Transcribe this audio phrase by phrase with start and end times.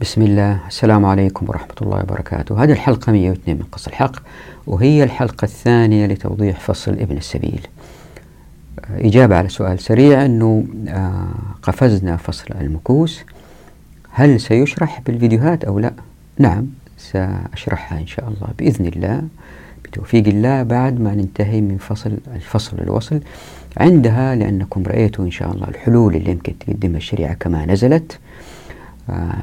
[0.00, 0.60] بسم الله.
[0.68, 2.64] السلام عليكم ورحمة الله وبركاته.
[2.64, 4.16] هذه الحلقة 102 من قص الحق
[4.66, 7.66] وهي الحلقة الثانية لتوضيح فصل ابن السبيل.
[8.90, 11.26] إجابة على سؤال سريع أنه آه،
[11.62, 13.24] قفزنا فصل المكوس.
[14.10, 15.92] هل سيشرح بالفيديوهات أو لا؟
[16.38, 16.66] نعم
[16.98, 19.22] سأشرحها إن شاء الله بإذن الله.
[19.84, 23.20] بتوفيق الله بعد ما ننتهي من فصل الفصل الوصل
[23.76, 28.12] عندها لأنكم رأيتوا إن شاء الله الحلول اللي يمكن تقدمها الشريعة كما نزلت.
[28.12, 28.18] آه،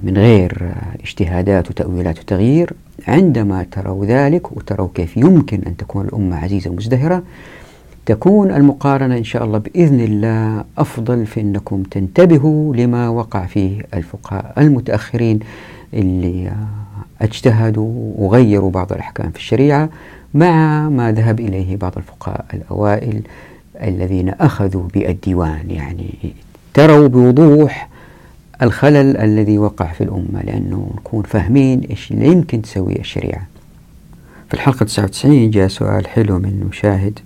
[0.03, 0.71] من غير
[1.03, 2.73] اجتهادات وتأويلات وتغيير
[3.07, 7.23] عندما تروا ذلك وتروا كيف يمكن أن تكون الأمة عزيزة ومزدهرة
[8.05, 14.53] تكون المقارنة إن شاء الله بإذن الله أفضل في أنكم تنتبهوا لما وقع فيه الفقهاء
[14.57, 15.39] المتأخرين
[15.93, 16.51] اللي
[17.21, 19.89] اجتهدوا وغيروا بعض الأحكام في الشريعة
[20.33, 23.21] مع ما ذهب إليه بعض الفقهاء الأوائل
[23.83, 25.69] الذين أخذوا بالديوان.
[25.69, 26.13] يعني
[26.73, 27.89] تروا بوضوح
[28.63, 33.47] الخلل الذي وقع في الأمة لأنه نكون فاهمين إيش اللي يمكن تسويه الشريعة.
[34.47, 37.19] في الحلقة 99 جاء سؤال حلو من مشاهد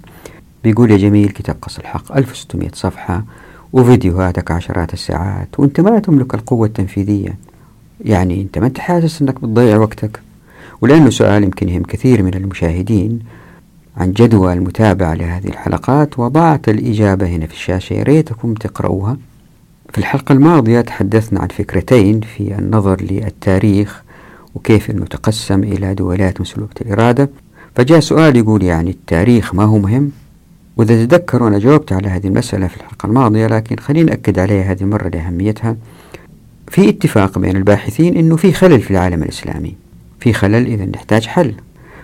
[0.63, 3.23] بيقول يا جميل كتاب قص الحق 1600 صفحة
[3.73, 7.37] وفيديوهاتك عشرات الساعات وأنت ما تملك القوة التنفيذية.
[8.05, 10.19] يعني أنت ما أنت حاسس إنك بتضيع وقتك.
[10.81, 13.19] ولأنه سؤال يمكن يهم كثير من المشاهدين
[13.97, 19.17] عن جدوى المتابعة لهذه الحلقات وضعت الإجابة هنا في الشاشة يا ريتكم تقرؤوها.
[19.91, 24.03] في الحلقة الماضية تحدثنا عن فكرتين في النظر للتاريخ
[24.55, 27.29] وكيف أنه تقسم إلى دولات مسلوبة الإرادة.
[27.75, 30.11] فجاء سؤال يقول يعني التاريخ ما هو مهم؟
[30.77, 34.81] وإذا تذكروا أنا جاوبت على هذه المسألة في الحلقة الماضية لكن خليني أكد عليها هذه
[34.81, 35.75] المرة لأهميتها.
[36.67, 39.75] في اتفاق بين الباحثين أنه في خلل في العالم الإسلامي.
[40.19, 41.53] في خلل إذا نحتاج حل.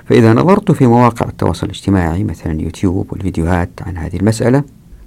[0.06, 4.64] فإذا نظرت في مواقع التواصل الاجتماعي مثلا يوتيوب والفيديوهات عن هذه المسألة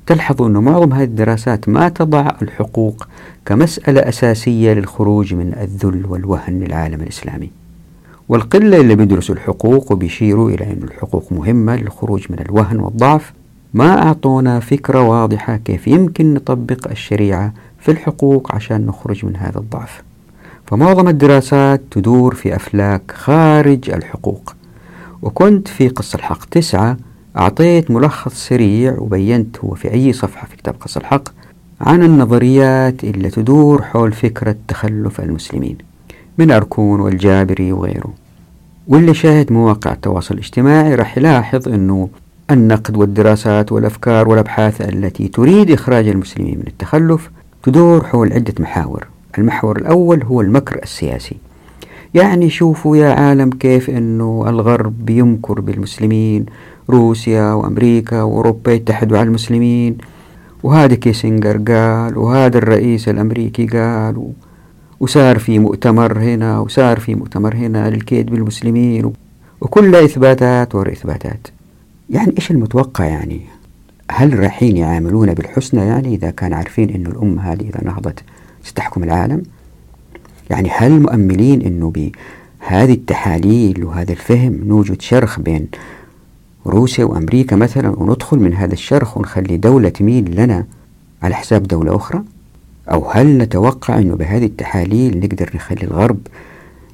[0.07, 3.09] تلحظوا أن معظم هذه الدراسات ما تضع الحقوق
[3.47, 7.51] كمسألة أساسية للخروج من الذل والوهن للعالم الإسلامي.
[8.29, 13.33] والقلة اللي بيدرسوا الحقوق وبيشيروا إلى أن الحقوق مهمة للخروج من الوهن والضعف
[13.75, 20.03] ما أعطونا فكرة واضحة كيف يمكن نطبق الشريعة في الحقوق عشان نخرج من هذا الضعف.
[20.66, 24.55] فمعظم الدراسات تدور في أفلاك خارج الحقوق.
[25.22, 26.97] وكنت في قص الحق تسعة
[27.38, 31.28] أعطيت ملخص سريع وبينت هو في أي صفحة في كتاب قص الحق
[31.80, 35.76] عن النظريات اللي تدور حول فكرة تخلف المسلمين
[36.38, 38.12] من أركون والجابري وغيره.
[38.88, 42.08] واللي شاهد مواقع التواصل الاجتماعي راح يلاحظ أنه
[42.50, 47.30] النقد والدراسات والأفكار والأبحاث التي تريد إخراج المسلمين من التخلف
[47.62, 49.06] تدور حول عدة محاور.
[49.38, 51.36] المحور الأول هو المكر السياسي.
[52.14, 56.47] يعني شوفوا يا عالم كيف أنه الغرب بيمكر بالمسلمين
[56.91, 59.98] روسيا وأمريكا وأوروبا يتحدوا على المسلمين.
[60.62, 64.32] وهذا كيسنجر قال وهذا الرئيس الأمريكي قال.
[65.00, 69.12] وصار في مؤتمر هنا وصار في مؤتمر هنا للكيد بالمسلمين
[69.60, 71.48] وكلها إثباتات ورا إثباتات.
[72.10, 73.41] يعني إيش المتوقع يعني؟
[74.10, 78.20] هل رايحين يعاملونا بالحسنى يعني إذا كان عارفين إنه الأمة هذه إذا نهضت
[78.62, 79.42] ستحكم العالم؟
[80.50, 85.68] يعني هل مؤملين أنه بهذه التحاليل وهذا الفهم نوجد شرخ بين
[86.71, 90.66] روسيا وأمريكا مثلا وندخل من هذا الشرخ ونخلي دولة تميل لنا
[91.22, 92.22] على حساب دولة أخرى؟
[92.93, 96.19] أو هل نتوقع أنه بهذه التحاليل نقدر نخلي الغرب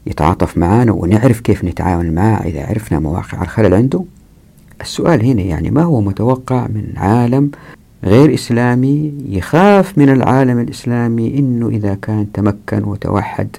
[0.06, 4.04] يتعاطف معنا ونعرف كيف نتعامل معه إذا عرفنا مواقع الخلل عنده؟
[4.80, 7.50] السؤال هنا يعني ما هو متوقع من عالم
[8.04, 13.56] غير إسلامي يخاف من العالم الإسلامي إنه إذا كان تمكن وتوحد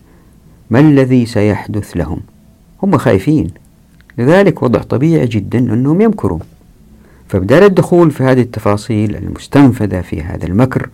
[0.70, 2.20] ما الذي سيحدث لهم؟
[2.84, 3.63] هم خايفين.
[4.18, 6.40] لذلك وضع طبيعي جدا أنهم يمكروا.
[7.28, 10.90] فبدال الدخول في هذه التفاصيل المستنفذة في هذا المكر.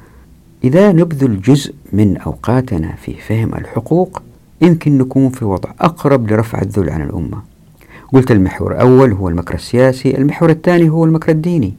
[0.63, 4.21] إذا نبذل جزء من أوقاتنا في فهم الحقوق
[4.61, 7.37] يمكن نكون في وضع أقرب لرفع الذل عن الأمة.
[8.13, 11.73] قلت المحور الأول هو المكر السياسي المحور الثاني هو المكر الديني.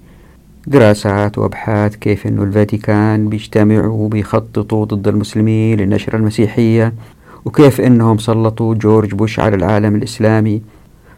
[0.67, 6.93] دراسات وأبحاث كيف أن الفاتيكان بيجتمعوا وبيخططوا ضد المسلمين لنشر المسيحية
[7.45, 10.63] وكيف أنهم سلطوا جورج بوش على العالم الإسلامي.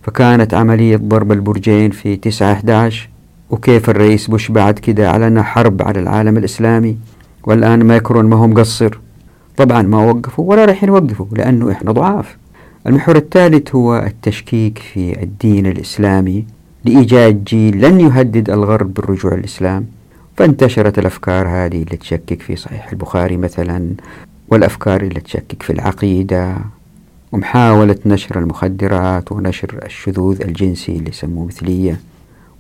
[0.03, 2.17] فكانت عملية ضرب البرجين في
[2.93, 3.09] 9-11
[3.51, 6.97] وكيف الرئيس بوش بعد كده أعلن حرب على العالم الإسلامي
[7.45, 8.99] والآن ماكرون ما هو مقصر.
[9.57, 12.37] طبعا ما وقفوا ولا راح يوقفوا لأنه إحنا ضعاف.
[12.87, 16.45] المحور الثالث هو التشكيك في الدين الإسلامي
[16.85, 19.87] لإيجاد جيل لن يهدد الغرب بالرجوع للإسلام.
[20.37, 23.91] فانتشرت الأفكار هذه اللي تشكك في صحيح البخاري مثلا
[24.49, 26.57] والأفكار اللي تشكك في العقيدة.
[27.33, 32.01] ومحاولة نشر المخدرات ونشر الشذوذ الجنسي اللي يسموه مثلية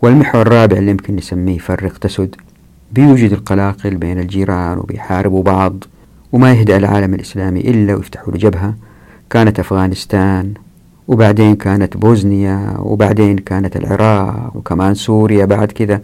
[0.02, 2.34] والمحور الرابع اللي يمكن نسميه فرق تسد.
[2.92, 5.84] بيوجد القلاقل بين الجيران وبيحاربوا بعض
[6.32, 8.74] وما يهدأ العالم الإسلامي إلا ويفتحوا له جبهة
[9.30, 10.54] كانت أفغانستان
[11.08, 16.00] وبعدين كانت بوزنيا وبعدين كانت العراق وكمان سوريا بعد كذا.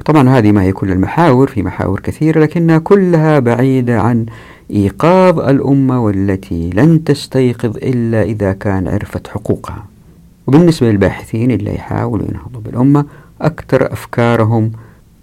[0.00, 4.26] وطبعا هذه ما هي كل المحاور في محاور كثيرة لكنها كلها بعيدة عن
[4.70, 9.86] إيقاظ الأمة والتي لن تستيقظ إلا إذا كان عرفت حقوقها.
[10.46, 13.04] وبالنسبة للباحثين اللي يحاولوا ينهضوا بالأمة
[13.40, 14.72] أكثر أفكارهم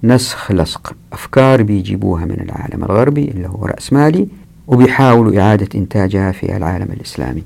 [0.04, 0.96] نسخ لصق.
[1.14, 4.28] أفكار بيجيبوها من العالم الغربي اللي هو رأسمالي
[4.68, 7.44] وبيحاولوا إعادة إنتاجها في العالم الإسلامي.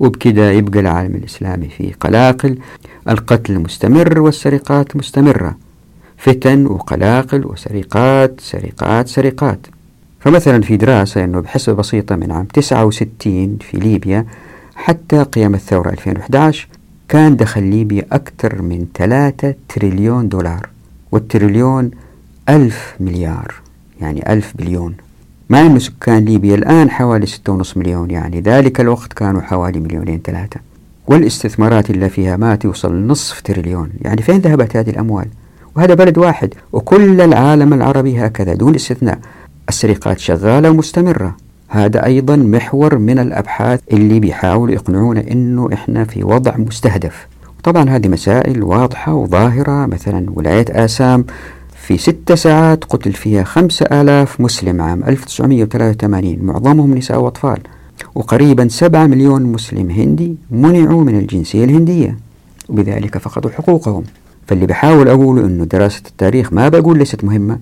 [0.00, 2.58] وبكده يبقى العالم الإسلامي في قلاقل
[3.08, 5.56] القتل مستمر والسرقات مستمرة.
[6.16, 9.66] فتن وقلاقل وسرقات سرقات سرقات.
[10.24, 14.26] فمثلا في دراسة أنه بحسبة بسيطة من عام 69 في ليبيا
[14.74, 16.68] حتى قيام الثورة 2011
[17.08, 20.68] كان دخل ليبيا أكثر من 3 تريليون دولار
[21.12, 21.90] والتريليون
[22.48, 23.54] ألف مليار
[24.00, 24.94] يعني ألف بليون.
[25.50, 30.20] مع أن سكان ليبيا الآن حوالي ستة ونصف مليون يعني ذلك الوقت كانوا حوالي مليونين
[30.24, 30.60] ثلاثة.
[31.06, 35.26] والإستثمارات اللي فيها ما توصل نصف تريليون يعني فين ذهبت هذه الأموال؟
[35.76, 39.18] وهذا بلد واحد وكل العالم العربي هكذا دون استثناء.
[39.68, 41.36] السرقات شغالة ومستمرة.
[41.68, 47.26] هذا أيضا محور من الأبحاث اللي بيحاولوا يقنعونا أنه إحنا في وضع مستهدف.
[47.62, 51.24] طبعا هذه مسائل واضحة وظاهرة مثلا ولاية آسام
[51.86, 57.58] في ست ساعات قتل فيها خمسة آلاف مسلم عام 1983 معظمهم نساء وأطفال.
[58.14, 62.18] وقريبا سبعة مليون مسلم هندي منعوا من الجنسية الهندية.
[62.68, 64.04] وبذلك فقدوا حقوقهم.
[64.46, 67.58] فاللي بحاول أقوله أنه دراسة التاريخ ما بقول ليست مهمة.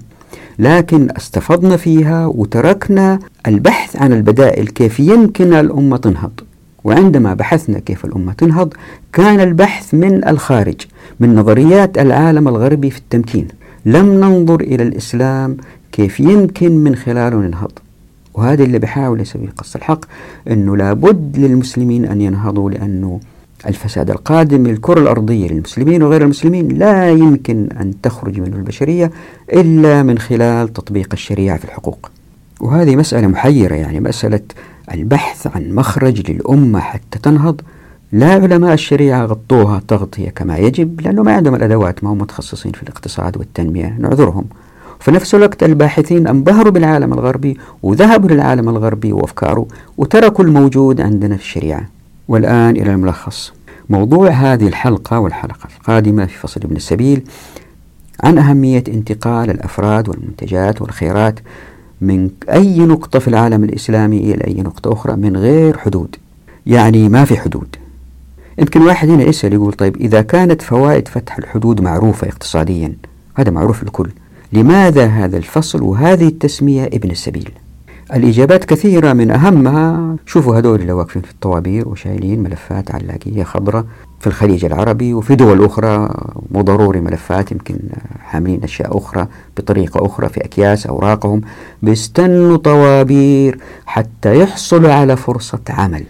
[0.58, 6.32] لكن استفضنا فيها وتركنا البحث عن البدائل كيف يمكن الأمة تنهض.
[6.84, 8.74] وعندما بحثنا كيف الأمة تنهض
[9.12, 10.80] كان البحث من الخارج
[11.20, 13.48] من نظريات العالم الغربي في التمكين.
[13.86, 15.56] لم ننظر إلى الإسلام
[15.92, 17.72] كيف يمكن من خلاله ننهض.
[18.34, 20.04] وهذا اللي بحاول يسويه قص الحق
[20.50, 23.20] أنه لابد للمسلمين أن ينهضوا لأنه
[23.66, 29.10] الفساد القادم للكرة الأرضية للمسلمين وغير المسلمين لا يمكن أن تخرج منه البشرية
[29.52, 32.10] إلا من خلال تطبيق الشريعة في الحقوق.
[32.60, 34.40] وهذه مسألة محيرة يعني مسألة
[34.94, 37.60] البحث عن مخرج للأمة حتى تنهض.
[38.12, 42.82] لا علماء الشريعة غطوها تغطية كما يجب لأنه ما عندهم الأدوات ما هم متخصصين في
[42.82, 44.44] الاقتصاد والتنمية نعذرهم.
[45.00, 49.66] في نفس الوقت الباحثين انبهروا بالعالم الغربي وذهبوا للعالم الغربي وأفكاره
[49.96, 51.88] وتركوا الموجود عندنا في الشريعة.
[52.28, 53.52] والآن إلى الملخص.
[53.90, 57.22] موضوع هذه الحلقة والحلقة القادمة في فصل ابن السبيل
[58.24, 61.40] عن أهمية انتقال الأفراد والمنتجات والخيرات
[62.00, 66.16] من أي نقطة في العالم الإسلامي إلى أي نقطة أخرى من غير حدود.
[66.66, 67.76] يعني ما في حدود.
[68.58, 72.96] يمكن واحد هنا يسأل يقول طيب إذا كانت فوائد فتح الحدود معروفة اقتصاديا
[73.34, 74.10] هذا معروف للكل
[74.52, 77.50] لماذا هذا الفصل وهذه التسمية ابن السبيل؟
[78.14, 83.84] الإجابات كثيرة من أهمها شوفوا هذول اللي واقفين في الطوابير وشايلين ملفات علاقية خضراء
[84.20, 86.08] في الخليج العربي وفي دول أخرى
[86.50, 87.76] مو ضروري ملفات يمكن
[88.20, 89.26] حاملين أشياء أخرى
[89.56, 91.40] بطريقة أخرى في أكياس أوراقهم
[91.82, 96.04] بيستنوا طوابير حتى يحصلوا على فرصة عمل.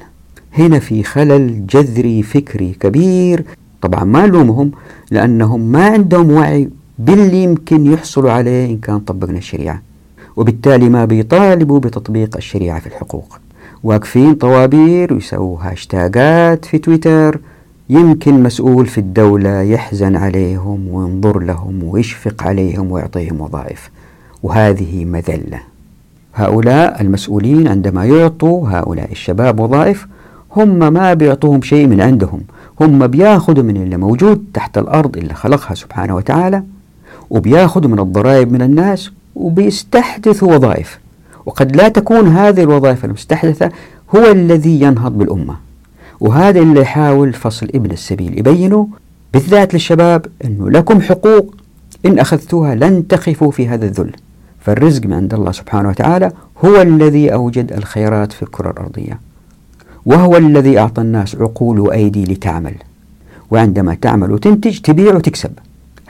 [0.58, 3.44] هنا في خلل جذري فكري كبير.
[3.82, 4.70] طبعا ما نلومهم
[5.10, 6.69] لأنهم ما عندهم وعي
[6.99, 9.82] باللي يمكن يحصلوا عليه إن كان طبقنا الشريعة.
[10.37, 13.38] وبالتالي ما بيطالبوا بتطبيق الشريعة في الحقوق.
[13.84, 17.40] واقفين طوابير ويسووا هاشتاجات في تويتر.
[17.90, 23.90] يمكن مسؤول في الدولة يحزن عليهم وينظر لهم ويشفق عليهم ويعطيهم وظائف.
[24.42, 25.61] وهذه مذلة.
[26.35, 30.06] هؤلاء المسؤولين عندما يعطوا هؤلاء الشباب وظائف
[30.56, 32.40] هم ما بيعطوهم شيء من عندهم.
[32.80, 36.62] هم بياخذوا من اللي موجود تحت الأرض اللي خلقها سبحانه وتعالى
[37.30, 40.98] وبياخذوا من الضرائب من الناس وبيستحدث وظائف
[41.46, 43.70] وقد لا تكون هذه الوظائف المستحدثة
[44.16, 45.56] هو الذي ينهض بالأمة.
[46.20, 48.88] وهذا اللي يحاول فصل ابن السبيل يبينه
[49.32, 51.54] بالذات للشباب أنه لكم حقوق
[52.06, 54.12] إن أخذتوها لن تقفوا في هذا الذل.
[54.60, 56.32] فالرزق من عند الله سبحانه وتعالى
[56.64, 59.20] هو الذي أوجد الخيرات في الكرة الأرضية.
[60.06, 62.74] وهو الذي أعطى الناس عقول وأيدي لتعمل.
[63.50, 65.52] وعندما تعمل وتنتج تبيع وتكسب.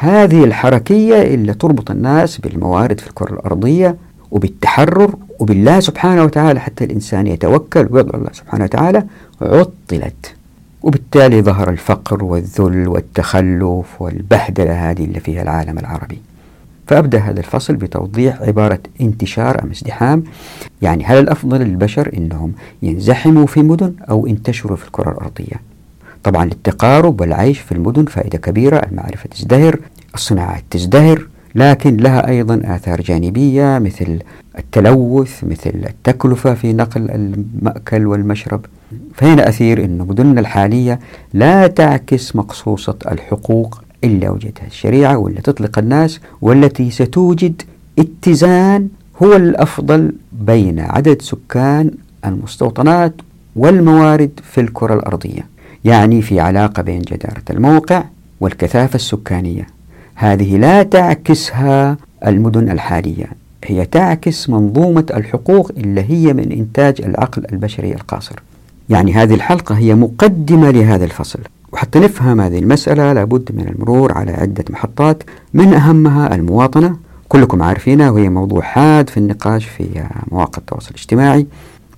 [0.03, 3.97] هذه الحركية اللي تربط الناس بالموارد في الكرة الأرضية
[4.31, 9.05] وبالتحرر وبالله سبحانه وتعالى حتى الإنسان يتوكل ويضع الله سبحانه وتعالى
[9.43, 10.35] عطلت.
[10.83, 16.19] وبالتالي ظهر الفقر والذل والتخلف والبهدلة هذه اللي فيها العالم العربي.
[16.87, 20.25] فأبدأ هذا الفصل بتوضيح عبارة انتشار أم ازدحام.
[20.83, 25.73] يعني هل الأفضل للبشر أنهم ينزحموا في مدن أو ينتشروا في الكرة الأرضية؟
[26.25, 29.79] طبعا للتقارب والعيش في المدن فائدة كبيرة المعرفة تزدهر
[30.15, 34.19] الصناعات تزدهر لكن لها أيضا آثار جانبية مثل
[34.59, 38.61] التلوث مثل التكلفة في نقل المأكل والمشرب.
[39.15, 41.01] فهنا أثير أن مدننا الحالية
[41.35, 47.63] لا تعكس مقصوصة الحقوق إلا وجدها الشريعة ولا تطلق الناس والتي ستوجد
[47.99, 48.89] اتزان
[49.23, 51.91] هو الأفضل بين عدد سكان
[52.25, 53.15] المستوطنات
[53.57, 55.47] والموارد في الكرة الأرضية
[55.85, 58.05] يعني في علاقة بين جدارة الموقع
[58.41, 59.67] والكثافة السكانية.
[60.15, 63.27] هذه لا تعكسها المدن الحالية.
[63.65, 68.43] هي تعكس منظومة الحقوق اللي هي من إنتاج العقل البشري القاصر.
[68.89, 71.39] يعني هذه الحلقة هي مقدمة لهذا الفصل.
[71.73, 75.23] وحتى نفهم هذه المسألة لابد من المرور على عدة محطات
[75.55, 76.97] من أهمها المواطنة.
[77.29, 81.47] كلكم عارفينها وهي موضوع حاد في النقاش في مواقع التواصل الاجتماعي.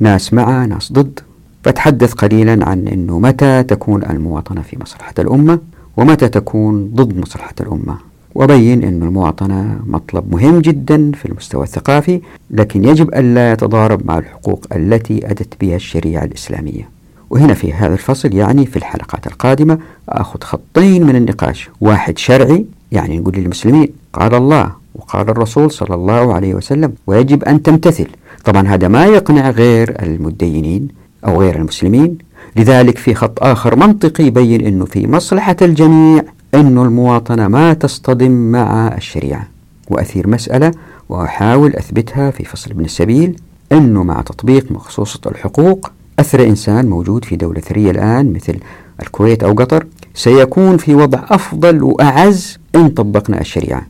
[0.00, 1.20] ناس مع ناس ضد.
[1.66, 5.58] بتحدث قليلا عن أنه متى تكون المواطنة في مصلحة الأمة.
[5.96, 7.96] ومتى تكون ضد مصلحة الأمة؟
[8.34, 12.20] وبين أن المواطنة مطلب مهم جدا في المستوى الثقافي
[12.50, 16.88] لكن يجب ألا يتضارب مع الحقوق التي أتت بها الشريعة الإسلامية.
[17.30, 21.70] وهنا في هذا الفصل يعني في الحلقات القادمة أخذ خطين من النقاش.
[21.80, 27.62] واحد شرعي يعني نقول للمسلمين قال الله وقال الرسول صلى الله عليه وسلم ويجب أن
[27.62, 28.06] تمتثل.
[28.44, 30.88] طبعا هذا ما يقنع غير المدينين
[31.26, 32.18] أو غير المسلمين
[32.56, 36.22] لذلك في خط آخر منطقي يبين أنه في مصلحة الجميع
[36.54, 39.48] أن المواطنة ما تصطدم مع الشريعة.
[39.90, 40.72] وأثير مسألة
[41.08, 43.36] وأحاول أثبتها في فصل ابن السبيل
[43.72, 48.56] أنه مع تطبيق مخصوصة الحقوق أثر إنسان موجود في دولة ثرية الآن مثل
[49.02, 53.86] الكويت أو قطر سيكون في وضع أفضل وأعز إن طبقنا الشريعة.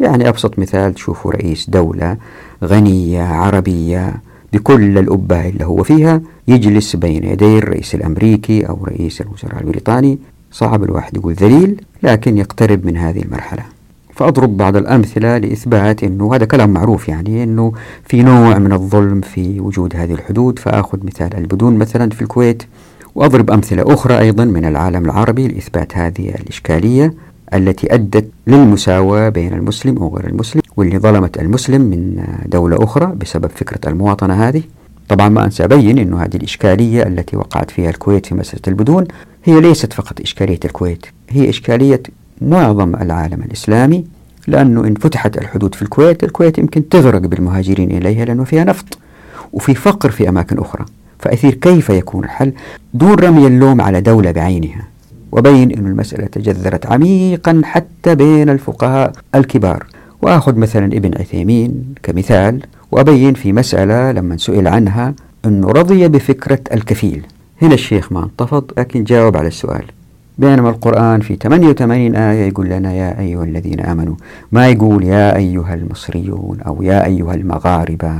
[0.00, 2.16] يعني أبسط مثال تشوفوا رئيس دولة
[2.64, 4.14] غنية عربية
[4.52, 10.18] بكل الأبة اللي هو فيها يجلس بين يدي الرئيس الأمريكي أو رئيس الوزراء البريطاني.
[10.52, 13.62] صعب الواحد يقول ذليل لكن يقترب من هذه المرحلة.
[14.14, 17.72] فأضرب بعض الأمثلة لإثبات أنه هذا كلام معروف يعني أنه
[18.04, 20.58] في نوع من الظلم في وجود هذه الحدود.
[20.58, 22.62] فأخذ مثال البدون مثلا في الكويت.
[23.14, 27.14] وأضرب أمثلة أخرى أيضا من العالم العربي لإثبات هذه الإشكالية
[27.54, 30.62] التي أدت للمساواة بين المسلم وغير المسلم.
[30.78, 34.62] واللي ظلمت المسلم من دولة أخرى بسبب فكرة المواطنة هذه.
[35.08, 39.04] طبعا ما أنسى أبين أن هذه الإشكالية التي وقعت فيها الكويت في مسألة البدون
[39.44, 42.02] هي ليست فقط إشكالية الكويت هي إشكالية
[42.40, 44.04] معظم العالم الإسلامي
[44.46, 48.98] لأنه إن فتحت الحدود في الكويت الكويت يمكن تغرق بالمهاجرين إليها لأنه فيها نفط
[49.52, 50.84] وفي فقر في أماكن أخرى.
[51.18, 52.52] فأثير كيف يكون الحل؟
[52.94, 54.86] دون رمي اللوم على دولة بعينها.
[55.32, 59.86] وبين أن المسألة تجذرت عميقا حتى بين الفقهاء الكبار.
[60.22, 62.60] وأخذ مثلا ابن عثيمين كمثال
[62.92, 67.26] وأبين في مسألة لما سئل عنها أنه رضي بفكرة الكفيل.
[67.62, 69.84] هنا الشيخ ما انتفض لكن جاوب على السؤال.
[70.38, 74.14] بينما القرآن في 88 آية يقول لنا يا أيها الذين آمنوا
[74.52, 78.12] ما يقول يا أيها المصريون أو يا أيها المغاربة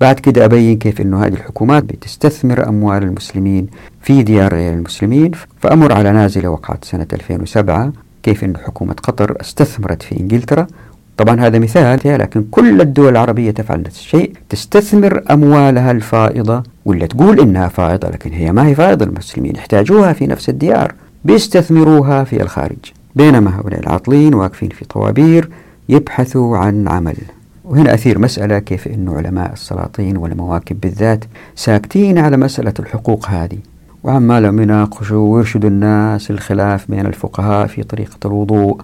[0.00, 3.66] بعد كده أبين كيف أنه هذه الحكومات بتستثمر أموال المسلمين
[4.02, 5.30] في ديار غير المسلمين.
[5.60, 10.66] فأمر على نازلة وقعت سنة 2007 كيف أن حكومة قطر استثمرت في إنجلترا.
[11.16, 17.40] طبعا هذا مثال لكن كل الدول العربية تفعل نفس الشيء تستثمر أموالها الفائضة ولا تقول
[17.40, 20.94] إنها فائضة لكن هي ما هي فائضة المسلمين يحتاجوها في نفس الديار
[21.24, 22.76] بيستثمروها في الخارج.
[23.16, 25.48] بينما هؤلاء العاطلين واقفين في طوابير
[25.88, 27.16] يبحثوا عن عمل.
[27.64, 33.58] وهنا أثير مسألة كيف أن علماء السلاطين والمواكب بالذات ساكتين على مسألة الحقوق هذه.
[34.04, 38.80] وعمالهم يناقشوا ويرشدوا الناس الخلاف بين الفقهاء في طريقة الوضوء.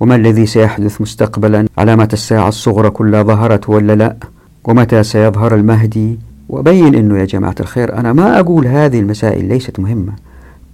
[0.00, 4.16] وما الذي سيحدث مستقبلا؟ علامة الساعة الصغرى كلها ظهرت ولا لا؟
[4.64, 10.12] ومتى سيظهر المهدي؟ وبين أنه يا جماعة الخير أنا ما أقول هذه المسائل ليست مهمة.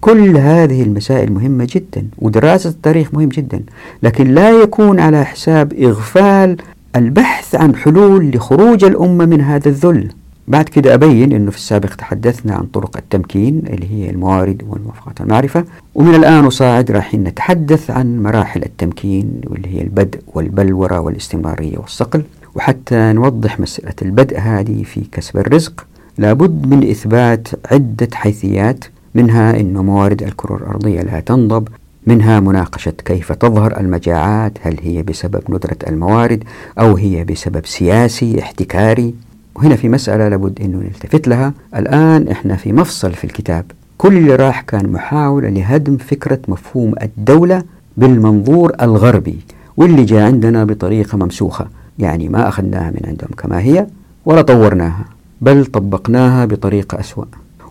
[0.00, 3.62] كل هذه المسائل مهمة جدا ودراسة التاريخ مهم جدا
[4.02, 6.56] لكن لا يكون على حساب إغفال
[6.96, 10.08] البحث عن حلول لخروج الأمة من هذا الذل.
[10.48, 15.64] بعد كده أبين أنه في السابق تحدثنا عن طرق التمكين اللي هي الموارد والموافقات المعرفة
[15.94, 22.22] ومن الآن وصاعد راح نتحدث عن مراحل التمكين واللي هي البدء والبلورة والاستمرارية والصقل
[22.54, 25.86] وحتى نوضح مسألة البدء هذه في كسب الرزق.
[26.18, 28.84] لابد من إثبات عدة حيثيات
[29.14, 31.68] منها أن موارد الكرة الأرضية لا تنضب
[32.06, 36.44] منها مناقشة كيف تظهر المجاعات هل هي بسبب ندرة الموارد
[36.78, 39.14] أو هي بسبب سياسي احتكاري.
[39.54, 41.52] وهنا في مسألة لابد أنه نلتفت لها.
[41.76, 43.64] الآن إحنا في مفصل في الكتاب.
[43.98, 47.62] كل اللي راح كان محاولة لهدم فكرة مفهوم الدولة
[47.96, 49.38] بالمنظور الغربي
[49.76, 51.66] واللي جاء عندنا بطريقة ممسوخة.
[51.98, 53.86] يعني ما أخذناها من عندهم كما هي
[54.24, 55.04] ولا طورناها
[55.40, 57.24] بل طبقناها بطريقة أسوأ.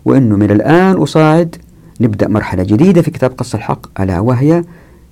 [0.04, 1.56] وأنه من الآن وصاعد
[2.00, 4.64] نبدأ مرحلة جديدة في كتاب قص الحق ألا وهي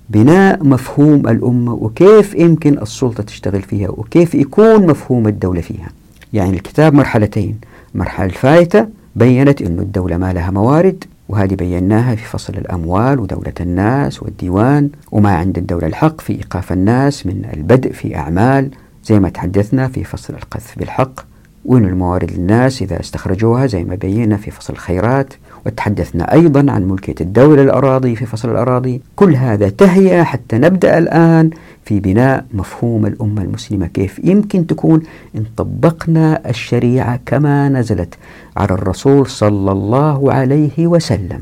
[0.09, 5.89] بناء مفهوم الأمة وكيف يمكن السلطة تشتغل فيها وكيف يكون مفهوم الدولة فيها.
[6.33, 7.59] يعني الكتاب مرحلتين.
[7.95, 14.23] المرحلة الفائتة بينت أن الدولة ما لها موارد وهذه بيناها في فصل الأموال ودولة الناس
[14.23, 18.71] والديوان وما عند الدولة الحق في إيقاف الناس من البدء في أعمال
[19.05, 21.32] زي ما تحدثنا في فصل القذف بالحق.
[21.65, 25.33] وين الموارد للناس إذا استخرجوها زي ما بينا في فصل الخيرات
[25.65, 29.01] وتحدثنا أيضا عن ملكية الدولة للأراضي في فصل الأراضي.
[29.15, 31.49] كل هذا تهيئة حتى نبدأ الآن
[31.85, 33.87] في بناء مفهوم الأمة المسلمة.
[33.87, 35.01] كيف يمكن تكون
[35.35, 38.15] إن طبقنا الشريعة كما نزلت
[38.57, 41.41] على الرسول صلى الله عليه وسلم؟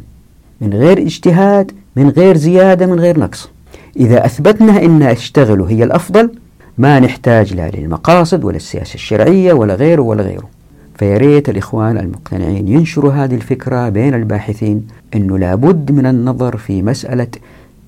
[0.61, 3.49] من غير اجتهاد من غير زيادة من غير نقص.
[3.97, 6.31] إذا أثبتنا أن اشتغلوا هي الأفضل
[6.77, 10.49] ما نحتاج لا للمقاصد ولا السياسة الشرعية ولا غيره ولا غيره.
[10.95, 17.27] فياريت الإخوان المقتنعين ينشروا هذه الفكرة بين الباحثين أنه لابد من النظر في مسألة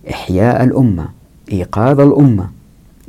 [0.10, 1.08] إحياء الأمة
[1.52, 2.50] إيقاظ الأمة.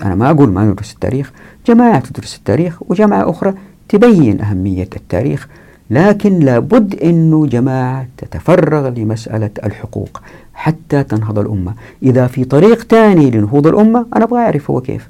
[0.03, 1.33] أنا ما أقول ما ندرس التاريخ
[1.67, 3.55] جماعة تدرس التاريخ وجماعة أخرى
[3.89, 5.49] تبين أهمية التاريخ
[5.91, 10.21] لكن لابد أنه جماعة تتفرغ لمسألة الحقوق
[10.55, 11.75] حتى تنهض الأمة.
[12.03, 15.09] إذا في طريق ثاني لنهوض الأمة أنا أبغى أعرف هو كيف.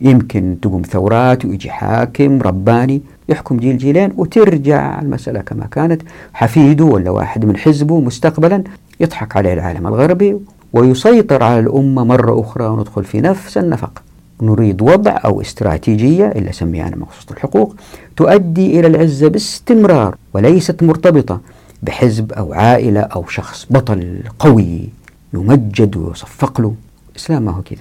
[0.00, 6.02] يمكن تقوم ثورات ويجي حاكم رباني يحكم جيل جيلين وترجع المسألة كما كانت
[6.32, 8.64] حفيده ولا واحد من حزبه مستقبلا
[9.00, 10.36] يضحك عليه العالم الغربي
[10.72, 14.02] ويسيطر على الأمة مرة أخرى وندخل في نفس النفق.
[14.42, 17.76] نريد وضع أو استراتيجية اللي أسميها أنا مخصوص الحقوق
[18.16, 21.40] تؤدي إلى العزة باستمرار وليست مرتبطة
[21.82, 24.88] بحزب أو عائلة أو شخص بطل قوي
[25.34, 26.74] يمجد ويصفق له.
[27.10, 27.80] الإسلام ما هو كذا.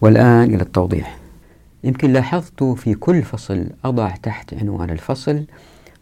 [0.00, 1.19] والآن إلى التوضيح.
[1.84, 5.44] يمكن لاحظت في كل فصل أضع تحت عنوان الفصل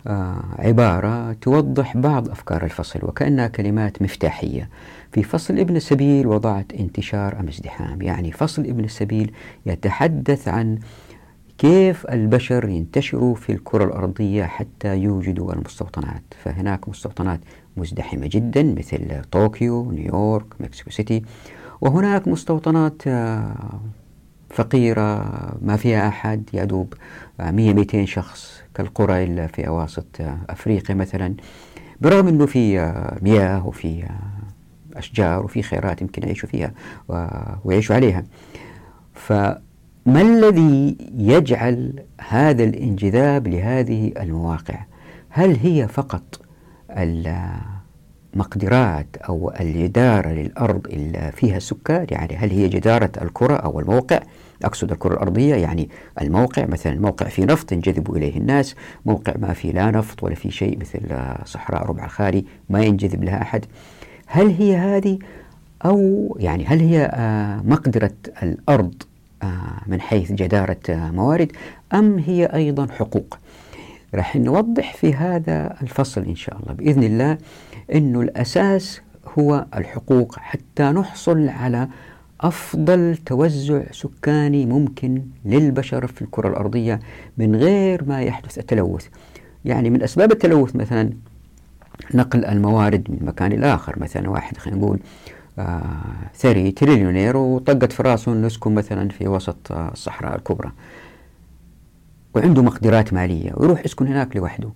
[0.07, 4.69] آه عبارة توضح بعض أفكار الفصل وكأنها كلمات مفتاحية.
[5.13, 8.03] في فصل ابن السبيل وضعت انتشار أم ازدحام.
[8.03, 9.33] يعني فصل ابن السبيل
[9.67, 10.79] يتحدث عن
[11.59, 16.23] كيف البشر ينتشروا في الكرة الأرضية حتى يوجدوا المستوطنات.
[16.45, 17.41] فهناك مستوطنات
[17.77, 21.23] مزدحمة جدا مثل طوكيو نيويورك مكسيكو سيتي.
[21.81, 23.81] وهناك مستوطنات آه،
[24.51, 25.33] فقيرة
[25.63, 26.95] ما فيها أحد يدوب
[27.41, 30.07] 100 200 شخص كالقرى اللي في أواسط
[30.49, 31.35] أفريقيا مثلا.
[32.01, 34.09] برغم أنه في مياه وفي
[34.97, 36.73] أشجار وفي خيرات يمكن يعيشوا فيها
[37.65, 38.25] ويعيشوا عليها.
[39.15, 39.67] فما
[40.07, 44.85] الذي يجعل هذا الانجذاب لهذه المواقع؟
[45.29, 46.41] هل هي فقط
[48.35, 54.21] المقدرات أو الجدارة للأرض اللي فيها سكر يعني هل هي جدارة الكرة أو الموقع؟
[54.65, 55.89] أقصد الكرة الأرضية يعني
[56.21, 58.75] الموقع مثلا الموقع في نفط ينجذب إليه الناس
[59.07, 61.01] موقع ما في لا نفط ولا في شيء مثل
[61.45, 63.65] صحراء ربع الخالي ما ينجذب لها أحد.
[64.27, 65.19] هل هي هذه
[65.85, 68.13] أو يعني هل هي آه، مقدرة
[68.43, 68.95] الأرض
[69.43, 71.53] آه، من حيث جدارة آه، موارد
[71.95, 73.39] أم هي أيضا حقوق؟
[74.15, 76.73] راح نوضح في هذا الفصل إن شاء الله.
[76.73, 77.39] بإذن الله
[77.95, 79.01] أنه الأساس
[79.39, 81.89] هو الحقوق حتى نحصل على
[82.41, 87.01] أفضل توزع سكاني ممكن للبشر في الكرة الأرضية
[87.39, 89.07] من غير ما يحدث التلوث.
[89.65, 91.11] يعني من أسباب التلوث مثلا
[92.15, 93.99] نقل الموارد من مكان إلى آخر.
[93.99, 94.99] مثلا واحد خلينا نقول
[95.59, 100.73] آه ثري تريليونير وطقت في راسه إنه يسكن مثلا في وسط آه الصحراء الكبرى.
[102.35, 104.71] وعنده مقدرات مالية ويروح يسكن هناك لوحده.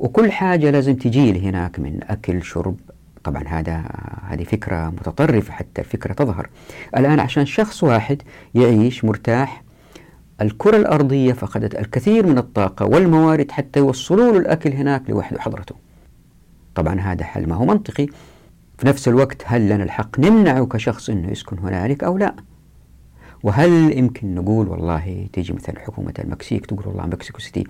[0.00, 2.76] وكل حاجة لازم تجي هناك من أكل شرب.
[3.24, 3.84] طبعا هذا
[4.28, 6.48] هذه فكرة متطرفة حتى الفكرة تظهر.
[6.96, 8.22] الآن عشان شخص واحد
[8.54, 9.62] يعيش مرتاح
[10.40, 15.74] الكرة الأرضية فقدت الكثير من الطاقة والموارد حتى يوصلوا له الأكل هناك لوحده حضرته.
[16.74, 18.06] طبعا هذا حل ما هو منطقي.
[18.78, 22.34] في نفس الوقت هل لنا الحق نمنعه كشخص أنه يسكن هنالك أو لا؟
[23.42, 27.64] وهل يمكن نقول والله تيجي مثلا حكومة المكسيك تقول والله مكسيكو سيتي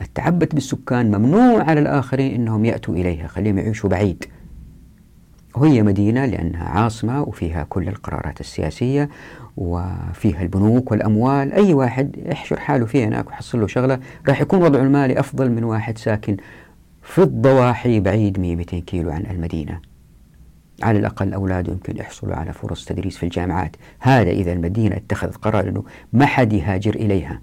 [0.00, 4.24] التعبت بالسكان ممنوع على الآخرين أنهم يأتوا إليها خليهم يعيشوا بعيد.
[5.54, 9.08] وهي مدينة لأنها عاصمة وفيها كل القرارات السياسية
[9.56, 11.52] وفيها البنوك والأموال.
[11.52, 15.64] أي واحد يحشر حاله فيها هناك ويحصل له شغلة راح يكون وضعه المالي أفضل من
[15.64, 16.36] واحد ساكن
[17.02, 19.80] في الضواحي بعيد 100-200 كيلو عن المدينة.
[20.82, 23.76] على الأقل أولاده يمكن يحصلوا على فرص تدريس في الجامعات.
[23.98, 27.40] هذا إذا المدينة اتخذت قرار أنه ما حد يهاجر إليها.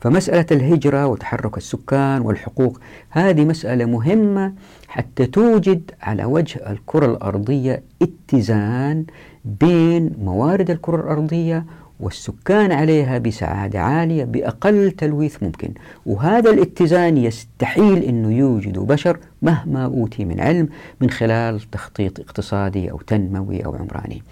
[0.00, 2.80] فمسألة الهجرة وتحرك السكان والحقوق
[3.10, 4.52] هذه مسألة مهمة
[4.88, 9.04] حتى توجد على وجه الكرة الأرضية اتزان
[9.44, 11.64] بين موارد الكرة الأرضية
[12.00, 15.68] والسكان عليها بسعادة عالية بأقل تلويث ممكن.
[16.06, 20.68] وهذا الاتزان يستحيل أنه يوجد بشر مهما أوتي من علم
[21.00, 24.22] من خلال تخطيط اقتصادي أو تنموي أو عمراني.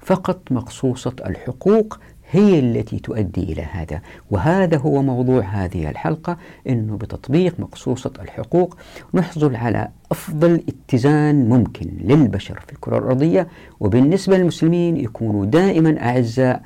[0.00, 1.98] فقط مقصوصة الحقوق
[2.30, 4.00] هي التي تؤدي إلى هذا.
[4.30, 6.36] وهذا هو موضوع هذه الحلقة
[6.68, 8.76] أنه بتطبيق مقصوصة الحقوق
[9.14, 13.48] نحصل على أفضل اتزان ممكن للبشر في الكرة الأرضية
[13.80, 16.62] وبالنسبة للمسلمين يكونوا دائما أعزاء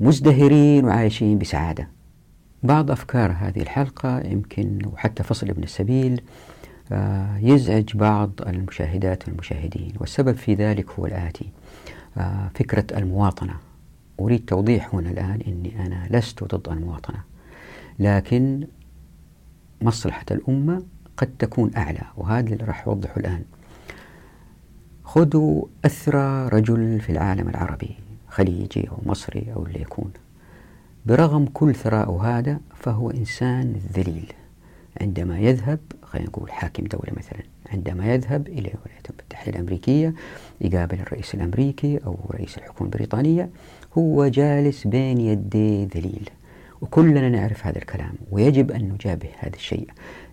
[0.00, 1.88] مزدهرين وعايشين بسعادة.
[2.62, 6.20] بعض أفكار هذه الحلقة يمكن وحتى فصل ابن السبيل
[6.92, 11.48] آه، يزعج بعض المشاهدات والمشاهدين والسبب في ذلك هو الآتي
[12.18, 13.54] آه، فكرة المواطنة.
[14.20, 17.22] أريد توضيح هنا الآن أني أنا لست ضد المواطنة
[17.98, 18.66] لكن
[19.82, 20.82] مصلحة الأمة
[21.16, 23.44] قد تكون أعلى وهذا اللي راح أوضحه الآن.
[25.04, 27.96] خذوا أثرى رجل في العالم العربي
[28.28, 30.10] خليجي أو مصري أو اللي يكون.
[31.06, 34.32] برغم كل ثراء هذا فهو إنسان ذليل.
[35.00, 40.14] عندما يذهب خلينا نقول حاكم دولة مثلا عندما يذهب إلى الولايات المتحدة الأمريكية
[40.60, 43.50] يقابل الرئيس الأمريكي أو رئيس الحكومة البريطانية
[43.98, 46.30] هو جالس بين يدي ذليل.
[46.80, 49.88] وكلنا نعرف هذا الكلام ويجب أن نجابه هذا الشيء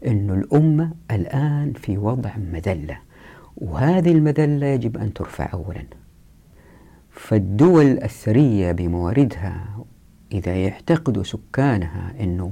[0.07, 2.97] أن الأمة الآن في وضع مذلة
[3.57, 5.83] وهذه المذلة يجب أن ترفع أولا.
[7.11, 9.85] فالدول الثرية بمواردها
[10.31, 12.51] إذا يعتقد سكانها أنه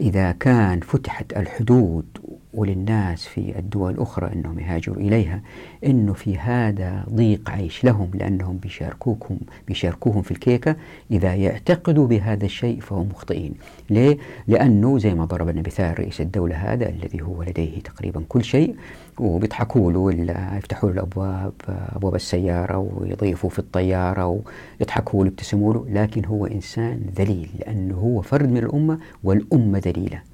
[0.00, 2.06] إذا كان فتحت الحدود
[2.54, 5.40] وللناس في الدول الأخرى أنهم يهاجروا إليها
[5.86, 9.36] أنه في هذا ضيق عيش لهم لأنهم بيشاركوكم
[9.68, 10.76] بيشاركوهم في الكيكة.
[11.10, 13.54] إذا يعتقدوا بهذا الشيء فهم مخطئين.
[13.90, 18.76] ليه؟ لأنه زي ما ضرب مثال رئيس الدولة هذا الذي هو لديه تقريبا كل شيء
[19.18, 24.40] وبيضحكوا له ولا يفتحوا له الأبواب أبواب السيارة ويضيفوا في الطيارة
[24.80, 25.86] ويضحكوا له يبتسموا له.
[25.90, 30.33] لكن هو إنسان ذليل لأنه هو فرد من الأمة والأمة ذليلة.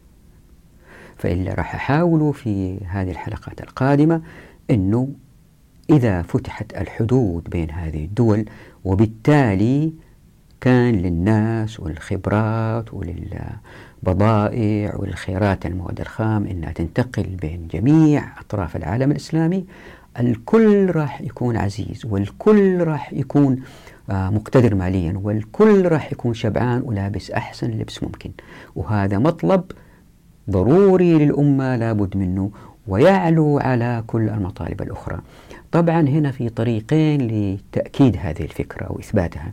[1.20, 4.22] فإلا راح أحاول في هذه الحلقات القادمة
[4.70, 5.08] أنه
[5.90, 8.44] إذا فتحت الحدود بين هذه الدول
[8.84, 9.92] وبالتالي
[10.60, 19.66] كان للناس والخبرات وللبضائع والخيرات المواد الخام أنها تنتقل بين جميع أطراف العالم الإسلامي
[20.20, 23.62] الكل راح يكون عزيز والكل راح يكون
[24.10, 28.30] آه، مقتدر ماليا والكل راح يكون شبعان ولابس أحسن لبس ممكن.
[28.76, 29.64] وهذا مطلب
[30.50, 32.50] ضروري للأمة لابد منه
[32.88, 35.18] ويعلو على كل المطالب الأخرى.
[35.72, 39.52] طبعا هنا في طريقين لتأكيد هذه الفكرة أو إثباتها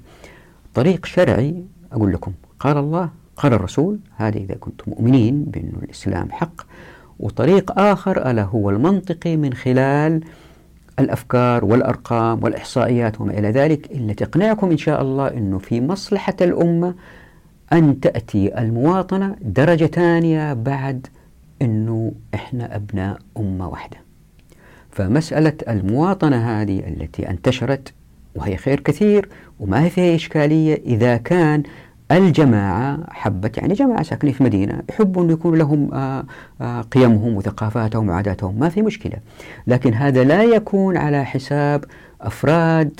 [0.73, 6.61] طريق شرعي أقول لكم قال الله قال الرسول هذا إذا كنتم مؤمنين بأن الإسلام حق.
[7.19, 10.23] وطريق آخر ألا هو المنطقي من خلال
[10.99, 16.95] الأفكار والأرقام والإحصائيات وما إلى ذلك اللي تقنعكم إن شاء الله أنه في مصلحة الأمة
[17.73, 21.07] أن تأتي المواطنة درجة ثانية بعد
[21.61, 23.97] أنه إحنا أبناء أمة واحدة.
[24.91, 27.93] فمسألة المواطنة هذه التي انتشرت
[28.35, 31.63] وهي خير كثير وما هي فيها إشكالية إذا كان
[32.11, 36.25] الجماعة حبت يعني جماعة ساكنين في مدينة يحبوا أن يكون لهم آآ
[36.61, 39.17] آآ قيمهم وثقافاتهم وعاداتهم ما في مشكلة.
[39.67, 41.85] لكن هذا لا يكون على حساب
[42.21, 42.99] أفراد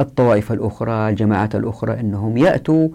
[0.00, 2.88] الطوائف الأخرى الجماعات الأخرى أنهم يأتوا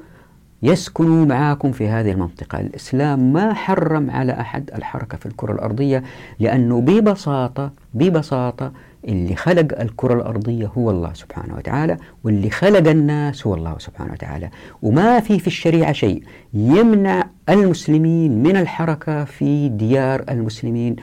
[0.64, 2.60] يسكنوا معاكم في هذه المنطقة.
[2.60, 6.04] الإسلام ما حرم على أحد الحركة في الكرة الأرضية
[6.40, 8.72] لأنه ببساطة ببساطة
[9.08, 14.50] اللي خلق الكرة الأرضية هو الله سبحانه وتعالى واللي خلق الناس هو الله سبحانه وتعالى.
[14.82, 20.96] وما في في الشريعة شيء يمنع المسلمين من الحركة في ديار المسلمين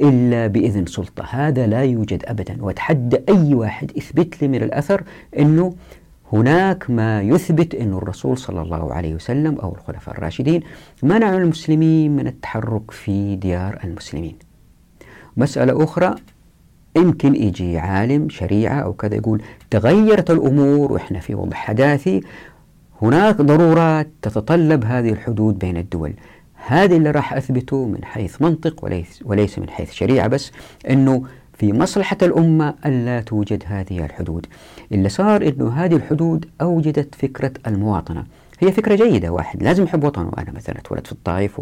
[0.00, 1.24] إلا بإذن سلطة.
[1.30, 2.56] هذا لا يوجد أبدا.
[2.60, 5.02] وأتحدى أي واحد يثبت لي من الأثر
[5.38, 5.74] أنه
[6.32, 10.62] هناك ما يثبت أن الرسول صلى الله عليه وسلم أو الخلفاء الراشدين
[11.02, 14.36] منعوا المسلمين من التحرك في ديار المسلمين.
[15.36, 16.14] مسألة أخرى
[16.96, 22.20] يمكن يجي عالم شريعة أو كذا يقول تغيرت الأمور وإحنا في وضع حداثي
[23.02, 26.14] هناك ضرورات تتطلب هذه الحدود بين الدول.
[26.66, 30.52] هذا اللي راح أثبته من حيث منطق وليس, وليس من حيث شريعة بس
[30.90, 34.46] أنه في مصلحة الأمة ألا توجد هذه الحدود.
[34.92, 38.24] اللي صار أنه هذه الحدود أوجدت فكرة المواطنة.
[38.60, 40.30] هي فكرة جيدة واحد لازم يحب وطنه.
[40.38, 41.60] أنا مثلا اتولدت في الطائف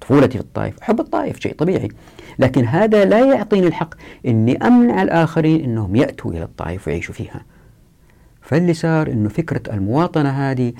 [0.00, 0.78] طفولتي في الطائف.
[0.82, 1.88] أحب الطائف شيء طبيعي.
[2.38, 3.94] لكن هذا لا يعطيني الحق
[4.26, 7.44] أني أمنع الآخرين أنهم يأتوا إلى الطائف ويعيشوا فيها.
[8.42, 10.72] فاللي صار أنه فكرة المواطنة هذه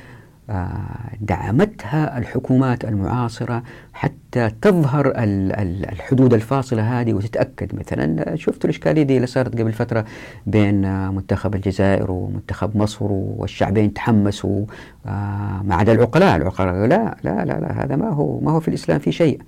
[1.21, 8.37] دعمتها الحكومات المعاصرة حتى تظهر الحدود الفاصلة هذه وتتأكد مثلا.
[8.37, 10.05] شفت الإشكالية دي اللي صارت قبل فترة
[10.47, 14.65] بين منتخب الجزائر ومنتخب مصر والشعبين تحمسوا
[15.07, 16.37] آه، ما عدا العقلاء.
[16.37, 19.41] العقلاء لا لا لا لا هذا ما هو ما هو في الإسلام في شيء.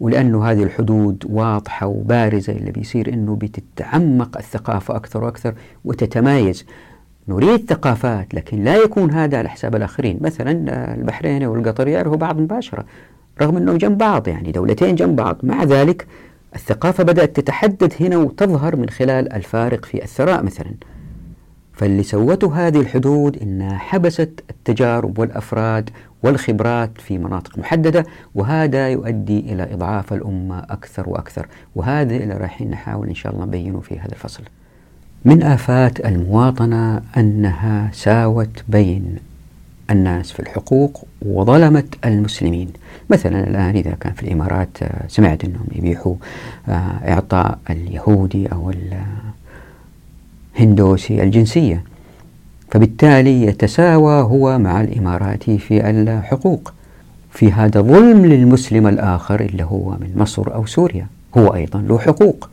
[0.00, 6.66] ولأنه هذه الحدود واضحة وبارزة اللي بيصير أنه بتتعمق الثقافة أكثر وأكثر وتتمايز.
[7.28, 10.18] نريد ثقافات لكن لا يكون هذا على حساب الآخرين.
[10.20, 10.52] مثلا
[10.94, 12.84] البحرين والقطر يعرفوا بعض مباشرة
[13.42, 15.36] رغم أنهم جنب بعض يعني دولتين جنب بعض.
[15.42, 16.06] مع ذلك
[16.54, 20.74] الثقافة بدأت تتحدد هنا وتظهر من خلال الفارق في الثراء مثلا.
[21.72, 25.90] فاللي سوته هذه الحدود إنها حبست التجارب والأفراد
[26.22, 31.46] والخبرات في مناطق محددة وهذا يؤدي إلى إضعاف الأمة أكثر وأكثر.
[31.74, 34.42] وهذا اللي رايحين نحاول إن شاء الله نبينه في هذا الفصل.
[35.24, 39.16] من آفات المواطنة أنها ساوت بين
[39.90, 42.68] الناس في الحقوق وظلمت المسلمين.
[43.10, 46.14] مثلا الآن إذا كان في الإمارات آه، سمعت أنهم يبيحوا
[46.68, 46.72] آه،
[47.08, 48.72] إعطاء اليهودي أو
[50.58, 51.82] الهندوسي الجنسية.
[52.70, 56.72] فبالتالي يتساوى هو مع الإماراتي في الحقوق.
[57.30, 61.06] في هذا ظلم للمسلم الآخر اللي هو من مصر أو سوريا.
[61.38, 62.48] هو أيضا له حقوق.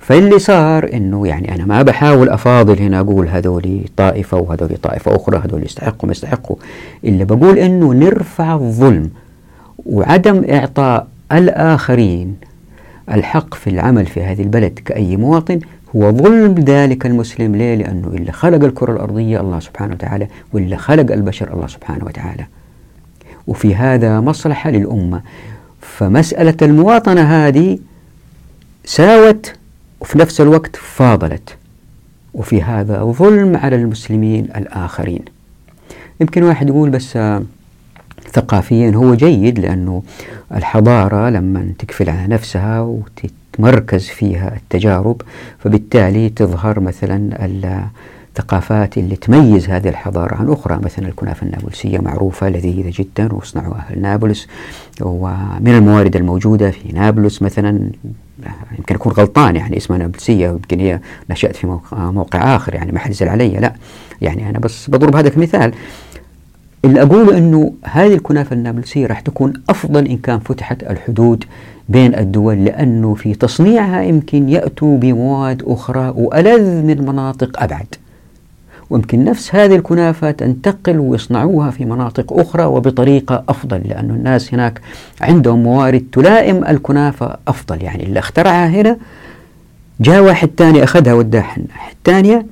[0.00, 5.38] فاللي صار إنه يعني أنا ما بحاول أفاضل هنا أقول هذول طائفة وهذول طائفة أخرى
[5.38, 6.56] هذول يستحقوا ما يستحقوا.
[7.04, 9.10] الا بقول إنه نرفع الظلم
[9.86, 12.36] وعدم إعطاء الآخرين
[13.12, 15.60] الحق في العمل في هذه البلد كأي مواطن
[15.96, 17.56] هو ظلم ذلك المسلم.
[17.56, 22.46] ليه؟ لأنه اللي خلق الكرة الأرضية الله سبحانه وتعالى واللي خلق البشر الله سبحانه وتعالى.
[23.46, 25.20] وفي هذا مصلحة للأمة.
[25.80, 27.78] فمسألة المواطنة هذه
[28.84, 29.59] ساوت
[30.00, 31.56] وفي نفس الوقت فاضلت.
[32.34, 35.24] وفي هذا ظلم على المسلمين الآخرين.
[36.20, 37.18] يمكن واحد يقول بس
[38.32, 40.02] ثقافيا هو جيد لأنه
[40.54, 45.22] الحضارة لما تكفل على نفسها وتتمركز فيها التجارب
[45.58, 47.44] فبالتالي تظهر مثلا
[48.30, 54.02] الثقافات اللي تميز هذه الحضارة عن أخرى مثلا الكنافة النابلسية معروفة لذيذة جدا وصنعوا أهل
[54.02, 54.46] نابلس.
[55.00, 57.90] ومن الموارد الموجودة في نابلس مثلا
[58.78, 62.98] يمكن أكون غلطان يعني اسمها نابلسية يمكن هي نشأت في موقع, موقع آخر يعني ما
[62.98, 63.74] حد علي لا.
[64.20, 65.72] يعني أنا بس بضرب هذا كمثال
[66.84, 71.44] اللي أقوله أنه هذه الكنافة النابلسية راح تكون أفضل إن كان فتحت الحدود
[71.88, 77.86] بين الدول لأنه في تصنيعها يمكن يأتوا بمواد أخرى وألذ من مناطق أبعد.
[78.90, 84.80] ويمكن نفس هذه الكنافة تنتقل ويصنعوها في مناطق أخرى وبطريقة أفضل لأن الناس هناك
[85.20, 87.82] عندهم موارد تلائم الكنافة أفضل.
[87.82, 88.96] يعني اللي اخترعها هنا
[90.00, 91.56] جاء واحد ثاني أخذها وداها
[91.92, 92.46] الثانية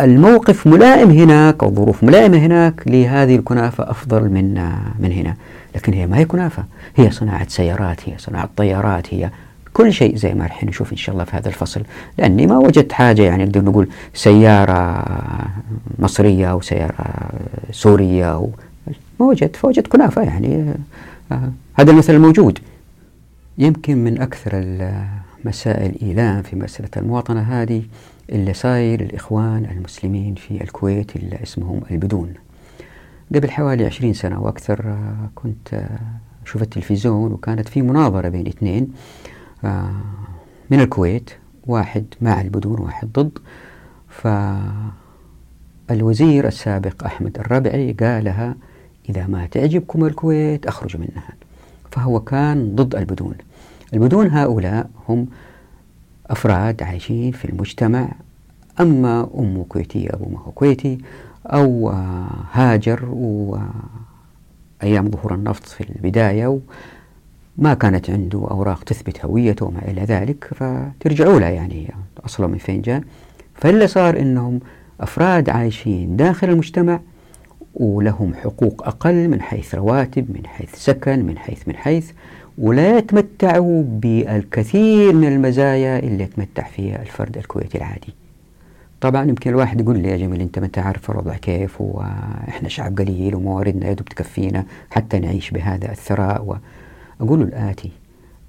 [0.00, 4.54] الموقف ملائم هناك أو ظروف ملائمة هناك لهذه الكنافة أفضل من
[4.98, 5.34] من هنا.
[5.74, 6.64] لكن هي ما هي كنافة
[6.96, 9.30] هي صناعة سيارات هي صناعة طيارات هي
[9.74, 11.82] كل شيء زي ما رح نشوف إن شاء الله في هذا الفصل.
[12.18, 15.04] لأني ما وجدت حاجة يعني نقدر نقول سيارة
[15.98, 17.30] مصرية أو سيارة
[17.70, 18.50] سورية أو
[19.20, 20.74] ما وجدت فوجدت كنافة يعني.
[21.32, 22.58] آه هذا المثل الموجود
[23.58, 27.82] يمكن من أكثر المسائل إيلام في مسألة المواطنة هذه
[28.32, 32.34] اللي صاير الإخوان المسلمين في الكويت اللي اسمهم البدون.
[33.34, 35.98] قبل حوالي عشرين سنة وأكثر آه كنت آه
[36.44, 38.88] شوف التلفزيون وكانت في مناظرة بين اثنين.
[40.70, 41.30] من الكويت
[41.66, 43.38] واحد مع البدون واحد ضد.
[45.88, 48.54] فالوزير السابق أحمد الربعي قالها
[49.08, 51.28] إذا ما تعجبكم الكويت أخرجوا منها.
[51.90, 53.34] فهو كان ضد البدون.
[53.94, 55.26] البدون هؤلاء هم
[56.26, 58.08] أفراد عايشين في المجتمع.
[58.80, 60.98] أما أمه كويتية أبوه ما هو كويتي
[61.46, 61.88] أو
[62.52, 66.58] هاجر وأيام ظهور النفط في البداية
[67.58, 72.82] ما كانت عنده أوراق تثبت هويته وما إلى ذلك فترجعوا له يعني أصله من فين
[72.82, 73.02] جاء؟
[73.54, 74.60] فاللي صار أنهم
[75.00, 77.00] أفراد عايشين داخل المجتمع
[77.74, 82.10] ولهم حقوق أقل من حيث رواتب من حيث سكن من حيث من حيث
[82.58, 88.14] ولا يتمتعوا بالكثير من المزايا اللي يتمتع فيها الفرد الكويتي العادي.
[89.00, 92.98] طبعا يمكن الواحد يقول لي يا جميل أنت ما انت عارف الوضع كيف وإحنا شعب
[92.98, 96.58] قليل ومواردنا يدوب تكفينا حتى نعيش بهذا الثراء
[97.20, 97.90] أقول الآتي.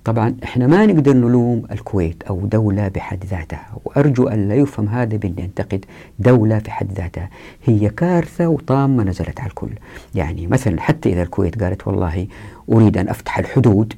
[0.06, 5.18] طبعا إحنا ما نقدر نلوم الكويت أو دولة بحد ذاتها وأرجو أن لا يفهم هذا
[5.18, 5.86] بأن ينتقد
[6.20, 7.30] دولة في حد ذاتها.
[7.66, 9.70] هي كارثة وطامة نزلت على الكل.
[10.16, 12.28] يعني مثلا حتى إذا الكويت قالت والله
[12.72, 13.94] أريد أن أفتح الحدود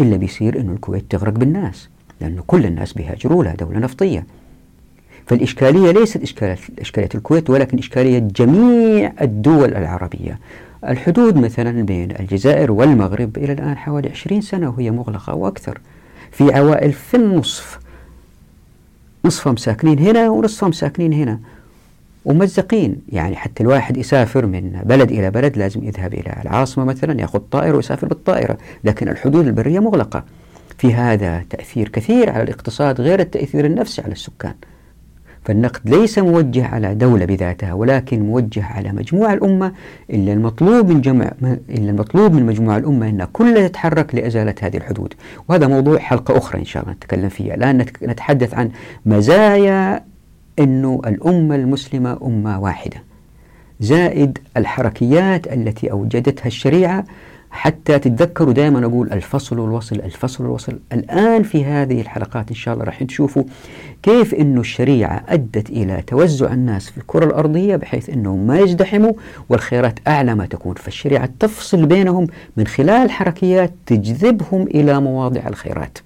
[0.00, 1.88] إلا بيصير أن الكويت تغرق بالناس
[2.20, 4.26] لأنه كل الناس بيهاجروا لها دولة نفطية.
[5.26, 6.22] فالإشكالية ليست
[6.80, 10.38] إشكالية الكويت ولكن إشكالية جميع الدول العربية.
[10.88, 15.80] الحدود مثلا بين الجزائر والمغرب إلى الآن حوالي 20 سنة وهي مغلقة وأكثر.
[16.30, 17.78] في عوائل في النصف
[19.24, 21.40] نصفهم ساكنين هنا ونصفهم ساكنين هنا.
[22.24, 27.38] ومزقين يعني حتى الواحد يسافر من بلد إلى بلد لازم يذهب إلى العاصمة مثلا يأخذ
[27.38, 28.58] طائرة ويسافر بالطائرة.
[28.84, 30.24] لكن الحدود البرية مغلقة.
[30.78, 34.54] في هذا تأثير كثير على الاقتصاد غير التأثير النفسي على السكان.
[35.44, 39.72] فالنقد ليس موجه على دولة بذاتها ولكن موجه على مجموع الأمة
[40.10, 41.32] إلا المطلوب من جمع
[41.70, 45.14] إلا المطلوب من مجموع الأمة أن كلها تتحرك لإزالة هذه الحدود.
[45.48, 47.54] وهذا موضوع حلقة أخرى إن شاء الله نتكلم فيها.
[47.54, 48.70] الآن نتحدث عن
[49.06, 50.04] مزايا
[50.58, 52.96] أنه الأمة المسلمة أمة واحدة.
[53.80, 57.04] زائد الحركيات التي أوجدتها الشريعة
[57.50, 60.78] حتى تتذكروا دائما أقول الفصل والوصل الفصل والوصل.
[60.92, 63.42] الآن في هذه الحلقات إن شاء الله راح تشوفوا
[64.02, 69.12] كيف أنه الشريعة أدت إلى توزع الناس في الكرة الأرضية بحيث أنهم ما يزدحموا
[69.48, 70.74] والخيرات أعلى ما تكون.
[70.74, 75.98] فالشريعة تفصل بينهم من خلال حركيات تجذبهم إلى مواضع الخيرات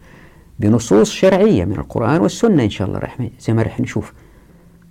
[0.61, 4.13] بنصوص شرعية من القرآن والسنة إن شاء الله رح زي ما رح نشوف.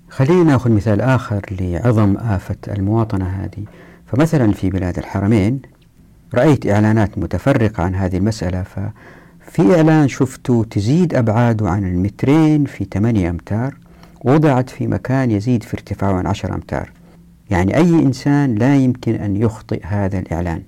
[0.10, 3.64] خلينا نأخذ مثال آخر لعظم آفة المواطنة هذه.
[4.06, 5.73] فمثلا في بلاد الحرمين
[6.36, 13.30] رأيت إعلانات متفرقة عن هذه المسألة ففي إعلان شفته تزيد أبعاده عن المترين في 8
[13.30, 13.78] أمتار
[14.26, 16.92] وضعت في مكان يزيد في ارتفاعه عن 10 أمتار.
[17.50, 20.62] يعني أي إنسان لا يمكن أن يخطئ هذا الإعلان.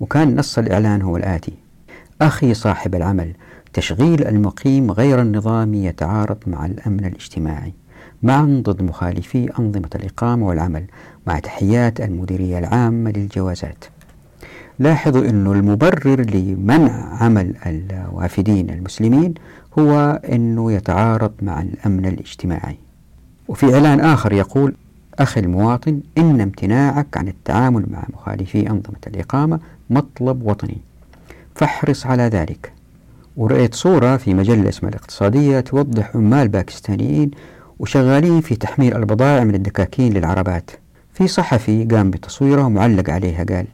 [0.00, 1.52] وكان نص الإعلان هو الآتي.
[2.22, 3.32] أخي صاحب العمل
[3.72, 7.72] تشغيل المقيم غير النظامي يتعارض مع الأمن الاجتماعي
[8.22, 10.84] معا ضد مخالفي أنظمة الإقامة والعمل
[11.26, 13.84] مع تحيات المديرية العامة للجوازات.
[14.78, 19.34] لاحظوا أنه المبرر لمنع عمل الوافدين المسلمين
[19.78, 22.78] هو أنه يتعارض مع الأمن الاجتماعي.
[23.48, 24.74] وفي إعلان آخر يقول
[25.18, 29.60] أخي المواطن إن امتناعك عن التعامل مع مخالفي أنظمة الإقامة
[29.90, 30.78] مطلب وطني.
[31.54, 32.72] فاحرص على ذلك.
[33.36, 37.30] ورأيت صورة في مجلة اسمها الاقتصادية توضح عمال باكستانيين
[37.78, 40.70] وشغالين في تحميل البضائع من الدكاكين للعربات.
[41.12, 43.66] في صحفي قام بتصويره ومعلق عليها قال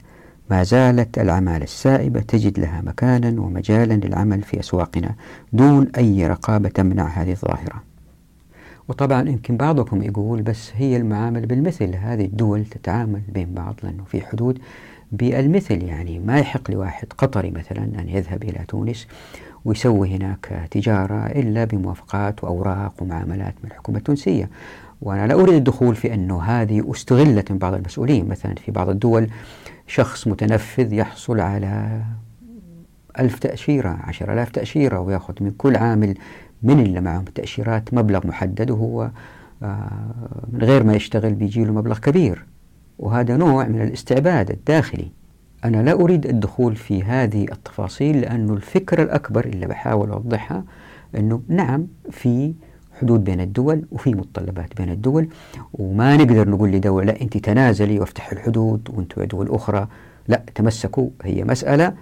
[0.50, 5.14] ما زالت العمالة السائبة تجد لها مكانا ومجالا للعمل في أسواقنا
[5.52, 7.82] دون أي رقابة تمنع هذه الظاهرة.
[8.88, 11.94] وطبعا يمكن بعضكم يقول بس هي المعاملة بالمثل.
[11.94, 14.58] هذه الدول تتعامل بين بعض لأنه في حدود
[15.12, 15.82] بالمثل.
[15.82, 19.06] يعني ما يحق لواحد قطري مثلا أن يذهب إلى تونس
[19.64, 24.50] ويسوي هناك تجارة إلا بموافقات وأوراق ومعاملات من الحكومة التونسية.
[25.02, 28.28] وأنا لا أريد الدخول في أنه هذه أستغلت من بعض المسؤولين.
[28.28, 29.28] مثلا في بعض الدول
[29.92, 32.02] شخص متنفذ يحصل على
[33.18, 36.14] ألف تأشيرة عشر ألاف تأشيرة ويأخذ من كل عامل
[36.62, 39.10] من اللي معهم تأشيرات مبلغ محدد وهو
[39.62, 40.14] آه،
[40.52, 42.44] من غير ما يشتغل بيجي له مبلغ كبير.
[42.98, 45.10] وهذا نوع من الاستعباد الداخلي.
[45.64, 50.64] أنا لا أريد الدخول في هذه التفاصيل لأنه الفكرة الأكبر اللي بحاول أوضحها
[51.16, 52.54] أنه نعم في
[53.02, 55.28] حدود بين الدول وفي متطلبات بين الدول
[55.74, 59.88] وما نقدر نقول لدولة لا أنت تنازلي وافتحي الحدود وأنتم دول أخرى.
[60.28, 61.94] لا تمسكوا هي مسألة.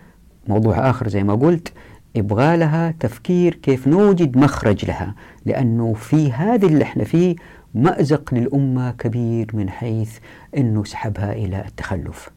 [0.49, 1.73] موضوع آخر زي ما قلت
[2.15, 5.15] يبغى لها تفكير كيف نوجد مخرج لها
[5.47, 7.37] لأنه في هذا اللي إحنا فيه
[7.75, 10.19] مأزق للأمة كبير من حيث
[10.57, 12.31] أنه سحبها إلى التخلف.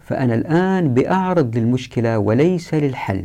[0.00, 3.24] فأنا الآن بأعرض للمشكلة وليس للحل.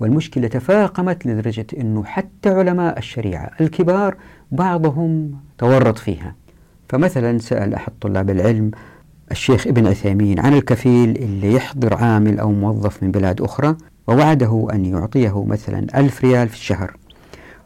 [0.00, 4.16] والمشكلة تفاقمت لدرجة أنه حتى علماء الشريعة الكبار
[4.52, 6.34] بعضهم تورط فيها.
[6.88, 8.70] فمثلا سأل أحد طلاب العلم
[9.30, 14.86] الشيخ ابن عثيمين عن الكفيل اللي يحضر عامل أو موظف من بلاد أخرى ووعده أن
[14.86, 16.96] يعطيه مثلا ألف ريال في الشهر.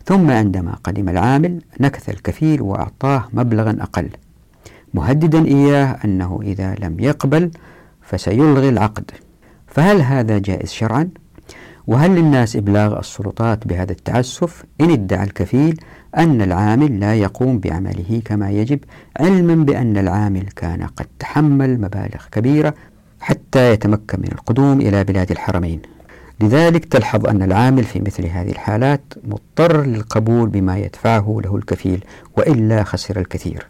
[0.05, 4.09] ثم عندما قدم العامل نكث الكفيل وأعطاه مبلغا أقل.
[4.95, 7.51] مهددا إياه أنه إذا لم يقبل
[8.03, 9.11] فسيلغي العقد.
[9.67, 11.09] فهل هذا جائز شرعا؟
[11.91, 15.81] وهل للناس إبلاغ السلطات بهذا التعسف إن ادعى الكفيل
[16.17, 18.79] أن العامل لا يقوم بعمله كما يجب
[19.21, 22.75] علما بأن العامل كان قد تحمل مبالغ كبيرة
[23.21, 25.83] حتى يتمكن من القدوم إلى بلاد الحرمين.
[26.41, 32.05] لذلك تلحظ أن العامل في مثل هذه الحالات مضطر للقبول بما يدفعه له الكفيل
[32.37, 33.67] وإلا خسر الكثير.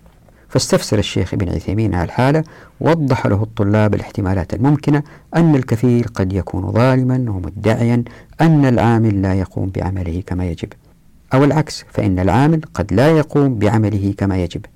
[0.50, 2.44] فاستفسر الشيخ ابن عثيمين على الحالة
[2.80, 5.02] ووضح له الطلاب الاحتمالات الممكنة
[5.36, 8.04] أن الكفيل قد يكون ظالما ومدعيا
[8.40, 10.68] أن العامل لا يقوم بعمله كما يجب.
[11.34, 14.66] أو العكس فإن العامل قد لا يقوم بعمله كما يجب.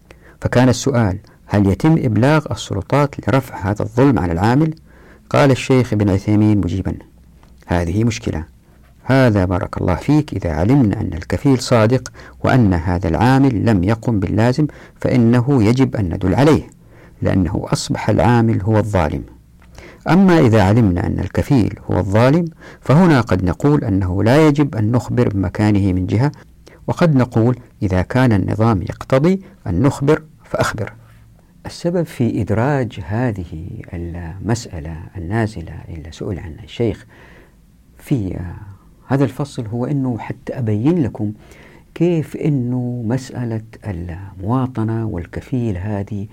[0.41, 4.75] فكان السؤال هل يتم إبلاغ السلطات لرفع هذا الظلم عن العامل؟
[5.31, 6.95] قال الشيخ ابن عثيمين مجيبا.
[7.67, 8.54] هذه مشكلة.
[9.07, 12.13] هذا بارك الله فيك إذا علمنا أن الكفيل صادق
[12.45, 14.67] وأن هذا العامل لم يقم باللازم
[15.01, 16.63] فإنه يجب أن ندل عليه
[17.23, 19.23] لأنه أصبح العامل هو الظالم.
[20.11, 22.45] أما إذا علمنا أن الكفيل هو الظالم
[22.81, 26.33] فهنا قد نقول أنه لا يجب أن نخبر بمكانه من جهة
[26.87, 30.93] وقد نقول إذا كان النظام يقتضي أن نخبر فأخبر.
[31.67, 37.07] السبب في إدراج هذه المسألة النازلة إلى سئل عنها الشيخ
[37.99, 38.39] في
[39.07, 41.33] هذا الفصل هو أنه حتى أبين لكم
[41.95, 46.27] كيف أنه مسألة المواطنة والكفيل هذه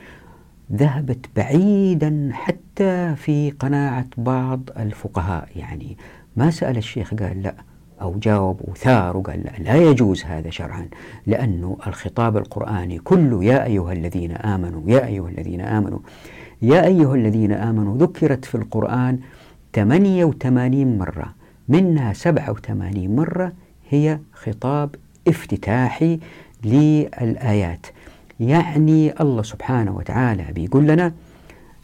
[0.74, 5.50] ذهبت بعيدا حتى في قناعة بعض الفقهاء.
[5.56, 5.98] يعني
[6.36, 7.56] ما سأل الشيخ قال لا
[8.02, 10.88] أو جاوب وثار وقال لا, لا يجوز هذا شرعا
[11.28, 16.00] لأنه الخطاب القرآني كله يا أيها الذين آمنوا يا أيها الذين آمنوا
[16.62, 19.20] يا أيها الذين آمنوا ذكرت في القرآن
[19.76, 21.41] 88 مرة.
[21.72, 23.54] منها 87 مرة
[23.90, 24.96] هي خطاب
[25.28, 26.20] افتتاحي
[26.64, 27.88] للآيات.
[28.40, 31.14] يعني الله سبحانه وتعالى بيقول لنا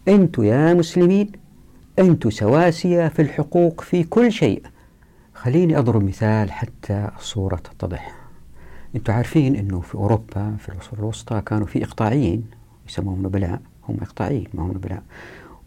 [0.08, 1.32] أنتم يا مسلمين
[2.00, 4.64] أنتم سواسية في الحقوق في كل شيء.
[5.34, 8.16] خليني أضرب مثال حتى الصورة تتضح.
[8.96, 12.44] أنتم عارفين أنه في أوروبا في العصور الوسطى كانوا في إقطاعيين
[12.90, 13.62] يسموهم نبلاء.
[13.90, 15.04] هم إقطاعيين ما هم نبلاء.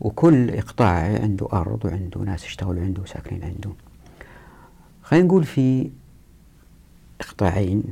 [0.01, 3.71] وكل إقطاعي عنده أرض وعنده ناس يشتغلوا عنده وساكنين عنده.
[5.11, 5.91] خلينا نقول في
[7.21, 7.83] إقطاعين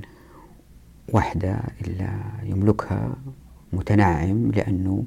[1.09, 2.11] واحدة إلا
[2.45, 3.17] يملكها
[3.73, 5.05] متنعم لأنه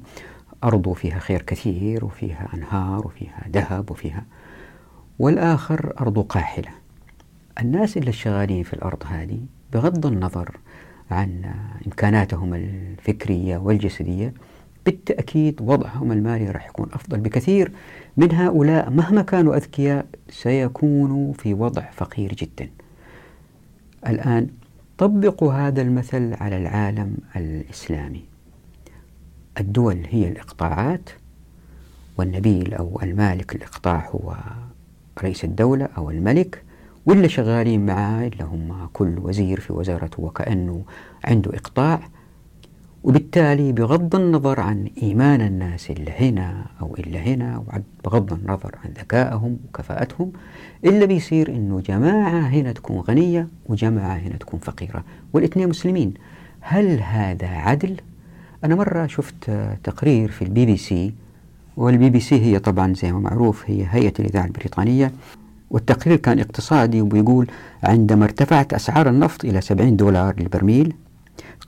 [0.64, 4.24] أرضه فيها خير كثير وفيها أنهار وفيها ذهب وفيها
[5.18, 6.70] والآخر أرضه قاحلة.
[7.60, 9.40] الناس اللي شغالين في الأرض هذه
[9.72, 10.56] بغض النظر
[11.10, 11.54] عن
[11.86, 14.34] إمكاناتهم الفكرية والجسدية
[14.86, 17.72] بالتأكيد وضعهم المالي راح يكون أفضل بكثير
[18.16, 22.70] من هؤلاء مهما كانوا أذكياء سيكونوا في وضع فقير جدا.
[24.06, 24.46] الآن
[24.98, 28.24] طبقوا هذا المثل على العالم الإسلامي.
[29.60, 31.10] الدول هي الإقطاعات
[32.18, 34.36] والنبيل أو المالك الإقطاع هو
[35.22, 36.62] رئيس الدولة أو الملك
[37.06, 40.82] واللي شغالين معاه اللي هم كل وزير في وزارته وكأنه
[41.24, 42.00] عنده إقطاع.
[43.04, 49.58] وبالتالي بغض النظر عن إيمان الناس اللي هنا أو اللي هنا وبغض النظر عن ذكائهم
[49.68, 50.32] وكفاءتهم
[50.84, 56.14] إلا بيصير إنه جماعة هنا تكون غنية وجماعة هنا تكون فقيرة والاثنين مسلمين
[56.60, 57.96] هل هذا عدل؟
[58.64, 59.50] أنا مرة شفت
[59.84, 61.14] تقرير في البي بي سي
[61.76, 65.12] والبي بي سي هي طبعا زي ما معروف هي هيئة الإذاعة البريطانية
[65.70, 67.46] والتقرير كان اقتصادي وبيقول
[67.82, 70.94] عندما ارتفعت أسعار النفط إلى 70 دولار للبرميل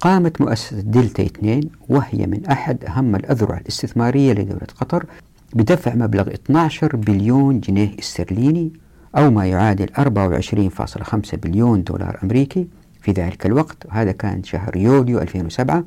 [0.00, 5.06] قامت مؤسسة دلتا 2 وهي من أحد أهم الأذرع الاستثمارية لدولة قطر
[5.52, 8.72] بدفع مبلغ 12 بليون جنيه استرليني
[9.16, 12.68] أو ما يعادل 24.5 بليون دولار أمريكي.
[13.00, 15.84] في ذلك الوقت هذا كان شهر يوليو 2007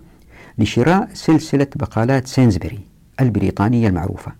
[0.57, 2.79] لشراء سلسلة بقالات سينزبري
[3.21, 4.31] البريطانية المعروفة.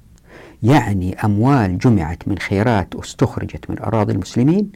[0.63, 4.72] يعني أموال جمعت من خيرات استخرجت من أراضي المسلمين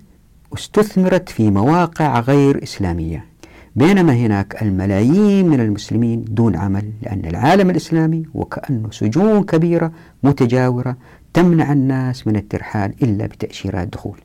[0.53, 3.30] استثمرت في مواقع غير إسلامية.
[3.75, 9.91] بينما هناك الملايين من المسلمين دون عمل لأن العالم الإسلامي وكأنه سجون كبيرة
[10.23, 10.97] متجاورة
[11.33, 14.17] تمنع الناس من الترحال إلا بتأشيرات دخول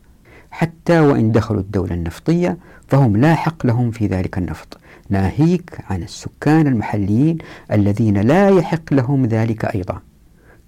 [0.51, 4.79] حتى وإن دخلوا الدولة النفطية فهم لا حق لهم في ذلك النفط.
[5.11, 7.39] ناهيك عن السكان المحليين
[7.73, 10.01] الذين لا يحق لهم ذلك أيضا.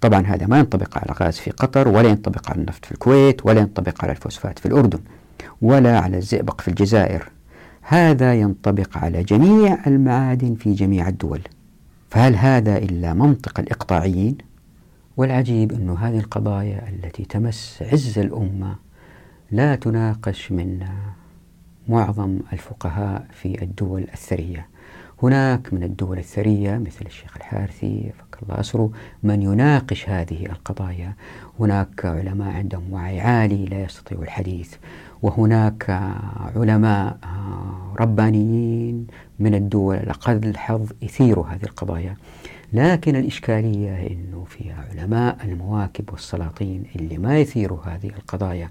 [0.01, 3.61] طبعا هذا ما ينطبق على الغاز في قطر ولا ينطبق على النفط في الكويت ولا
[3.61, 4.99] ينطبق على الفوسفات في الأردن
[5.61, 7.29] ولا على الزئبق في الجزائر.
[7.91, 11.41] هذا ينطبق على جميع المعادن في جميع الدول.
[12.09, 14.37] فهل هذا إلا منطق الإقطاعيين؟
[15.17, 18.75] والعجيب أن هذه القضايا التي تمس عز الأمة
[19.51, 20.85] لا تناقش من
[21.87, 24.67] معظم الفقهاء في الدول الثرية.
[25.23, 28.91] هناك من الدول الثرية مثل الشيخ الحارثي فك الله أسره
[29.23, 31.13] من يناقش هذه القضايا.
[31.59, 34.73] هناك علماء عندهم وعي عالي لا يستطيع الحديث.
[35.21, 35.89] وهناك
[36.55, 37.17] علماء
[37.99, 39.07] ربانيين
[39.39, 42.15] من الدول الأقل الحظ يثيروا هذه القضايا.
[42.73, 48.69] لكن الإشكالية أنه في علماء المواكب والسلاطين اللي ما يثيروا هذه القضايا.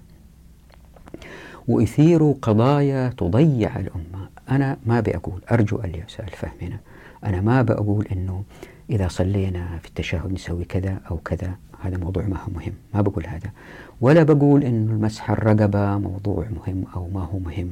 [1.67, 4.29] ويثيروا قضايا تضيع الأمة.
[4.51, 6.79] أنا ما بقول أرجو أن يسأل فهمنا.
[7.23, 8.43] أنا ما بقول أنه
[8.89, 11.53] إذا صلينا في التشهد نسوي كذا أو كذا.
[11.81, 12.73] هذا موضوع ما هو مهم.
[12.93, 13.51] ما بقول هذا.
[14.01, 17.69] ولا بقول أن المسح الرقبة موضوع مهم أو ما هو مهم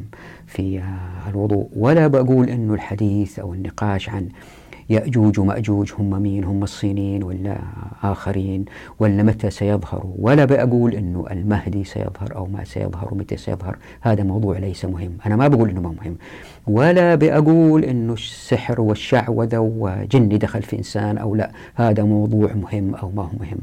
[0.48, 0.84] في
[1.30, 4.30] الوضوء ولا بقول أنه الحديث أو النقاش عن
[4.90, 7.58] يأجوج ومأجوج هم مين هم الصينيين ولا
[8.04, 8.66] آخرين
[9.00, 14.58] ولا متى سيظهروا ولا بقول أنه المهدي سيظهر أو ما سيظهر ومتى سيظهر هذا موضوع
[14.58, 16.16] ليس مهم أنا ما بقول أنه ما مهم.
[16.68, 23.12] ولا بقول أنه السحر والشعوذة وجن دخل في إنسان أو لا هذا موضوع مهم أو
[23.12, 23.60] ما هو مهم.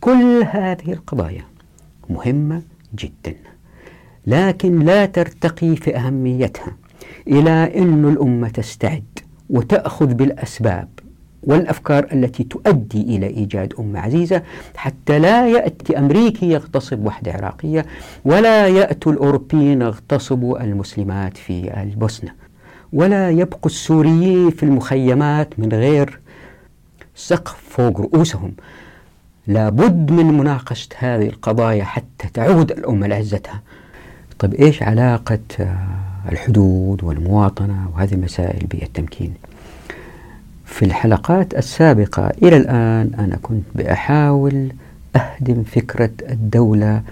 [0.00, 1.44] كل هذه القضايا
[2.10, 2.62] مهمة
[2.94, 3.36] جدا
[4.26, 6.76] لكن لا ترتقي في أهميتها.
[7.28, 9.18] إلى أن الأمة تستعد
[9.50, 10.88] وتأخذ بالأسباب
[11.42, 14.42] والأفكار التي تؤدي إلى إيجاد أمة عزيزة
[14.76, 17.86] حتى لا يأتي أمريكي يغتصب وحدة عراقية
[18.24, 22.30] ولا يأتوا الأوروبيين يغتصبوا المسلمات في البوسنة
[22.92, 26.20] ولا يبقوا السوريين في المخيمات من غير
[27.14, 28.52] سقف فوق رؤوسهم.
[29.48, 33.60] لابد من مناقشة هذه القضايا حتى تعود الأمة لعزتها.
[34.38, 35.88] طيب إيش علاقة آه،
[36.32, 39.34] الحدود والمواطنة وهذه المسائل بالتمكين؟
[40.64, 44.72] في الحلقات السابقة إلى الآن أنا كنت بأحاول
[45.16, 47.02] أهدم فكرة الدولة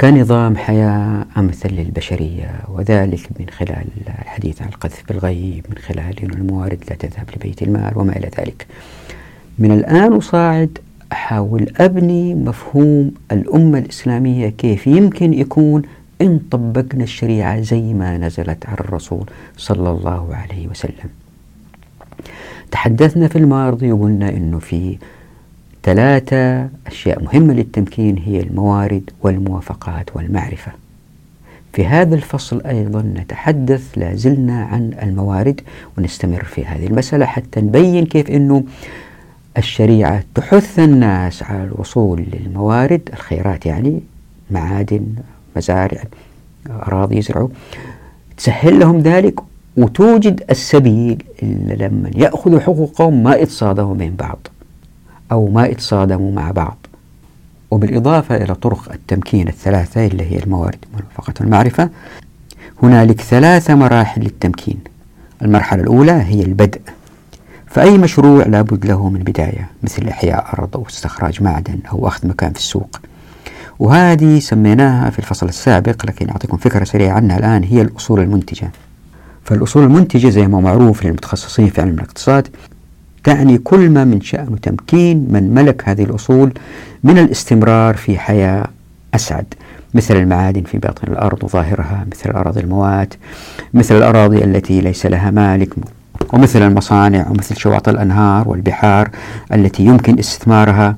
[0.00, 6.84] كنظام حياة أمثل للبشرية وذلك من خلال الحديث عن القذف بالغيب من خلال أن الموارد
[6.90, 8.66] لا تذهب لبيت المال وما إلى ذلك.
[9.58, 10.78] من الآن وصاعد
[11.14, 15.82] أحاول أبني مفهوم الأمة الإسلامية كيف يمكن يكون
[16.22, 19.24] إن طبقنا الشريعة زي ما نزلت على الرسول
[19.56, 21.08] صلى الله عليه وسلم.
[22.70, 24.98] تحدثنا في الماضي وقلنا أنه في
[25.82, 30.72] ثلاثة أشياء مهمة للتمكين هي الموارد والموافقات والمعرفة.
[31.72, 35.60] في هذا الفصل أيضا نتحدث لازلنا عن الموارد
[35.98, 38.64] ونستمر في هذه المسألة حتى نبين كيف أنه
[39.58, 44.00] الشريعة تحث الناس على الوصول للموارد الخيرات يعني
[44.50, 45.06] معادن
[45.56, 46.02] مزارع
[46.70, 47.48] أراضي يزرعوا.
[48.36, 49.40] تسهل لهم ذلك
[49.76, 54.38] وتوجد السبيل اللي لما يأخذوا حقوقهم ما يتصادموا بين بعض
[55.32, 56.76] أو ما يتصادموا مع بعض.
[57.70, 61.90] وبالإضافة إلى طرق التمكين الثلاثة اللي هي الموارد والمرافقة والمعرفة
[62.82, 64.78] هنالك ثلاثة مراحل للتمكين.
[65.42, 66.80] المرحلة الأولى هي البدء.
[67.74, 72.52] فأي مشروع لابد له من بداية مثل إحياء أرض أو استخراج معدن أو أخذ مكان
[72.52, 73.00] في السوق.
[73.78, 78.70] وهذه سميناها في الفصل السابق لكن أعطيكم فكرة سريعة عنها الآن هي الأصول المنتجة.
[79.44, 82.48] فالأصول المنتجة زي ما معروف للمتخصصين في علم الاقتصاد
[83.24, 86.52] تعني كل ما من شأنه تمكين من ملك هذه الأصول
[87.04, 88.66] من الاستمرار في حياة
[89.14, 89.54] أسعد.
[89.94, 93.14] مثل المعادن في باطن الأرض وظاهرها مثل الأراضي الموات
[93.74, 95.74] مثل الأراضي التي ليس لها مالك.
[96.32, 99.10] ومثل المصانع ومثل شواطئ الأنهار والبحار
[99.54, 100.96] التي يمكن استثمارها.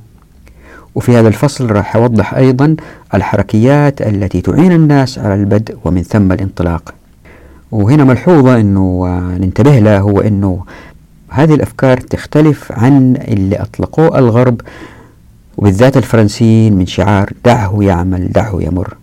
[0.95, 2.77] وفي هذا الفصل راح أوضح أيضا
[3.15, 6.95] الحركيات التي تعين الناس على البدء ومن ثم الانطلاق.
[7.73, 9.07] وهنا ملحوظة أنه
[9.41, 10.65] ننتبه لها هو أنه
[11.31, 14.61] هذه الأفكار تختلف عن اللي أطلقوه الغرب
[15.57, 18.95] وبالذات الفرنسيين من شعار دعه يعمل دعه يمر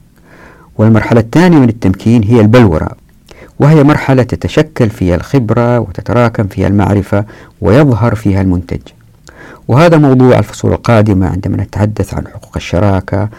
[0.78, 3.03] والمرحلة الثانية من التمكين هي البلورة.
[3.60, 7.26] وهي مرحلة تتشكل فيها الخبرة وتتراكم فيها المعرفة
[7.62, 8.82] ويظهر فيها المنتج.
[9.68, 13.30] وهذا موضوع الفصول القادمة عندما نتحدث عن حقوق الشراكة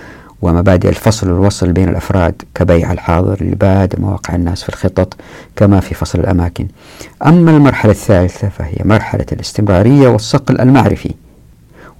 [0.43, 5.17] ومبادئ الفصل والوصل بين الأفراد كبيع الحاضر لباد مواقع الناس في الخطط
[5.57, 6.67] كما في فصل الأماكن.
[7.27, 11.15] أما المرحلة الثالثة فهي مرحلة الاستمرارية والصقل المعرفي.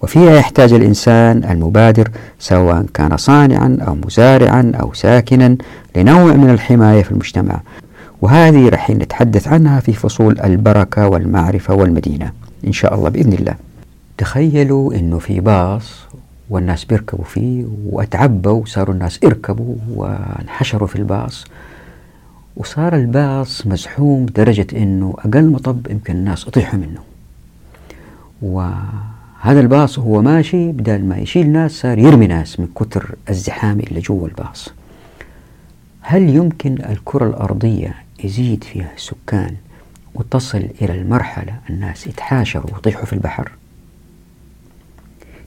[0.03, 2.09] وفيها يحتاج الإنسان المبادر
[2.39, 5.57] سواء كان صانعا أو مزارعا أو ساكنا
[5.97, 7.61] لنوع من الحماية في المجتمع.
[8.25, 12.33] وهذه رح نتحدث عنها في فصول البركة والمعرفة والمدينة
[12.67, 13.55] إن شاء الله بإذن الله.
[14.19, 15.93] تخيلوا أنه في باص
[16.51, 21.45] والناس بيركبوا فيه وأتعبوا وصاروا الناس يركبوا وانحشروا في الباص
[22.57, 27.01] وصار الباص مزحوم لدرجة أنه أقل مطب يمكن الناس يطيحوا منه.
[28.43, 34.01] وهذا الباص وهو ماشي بدل ما يشيل ناس صار يرمي ناس من كتر الزحام اللي
[34.01, 34.69] جوا الباص.
[36.01, 39.57] هل يمكن الكرة الأرضية يزيد فيها السكان
[40.15, 43.51] وتصل إلى المرحلة الناس يتحاشروا ويطيحوا في البحر.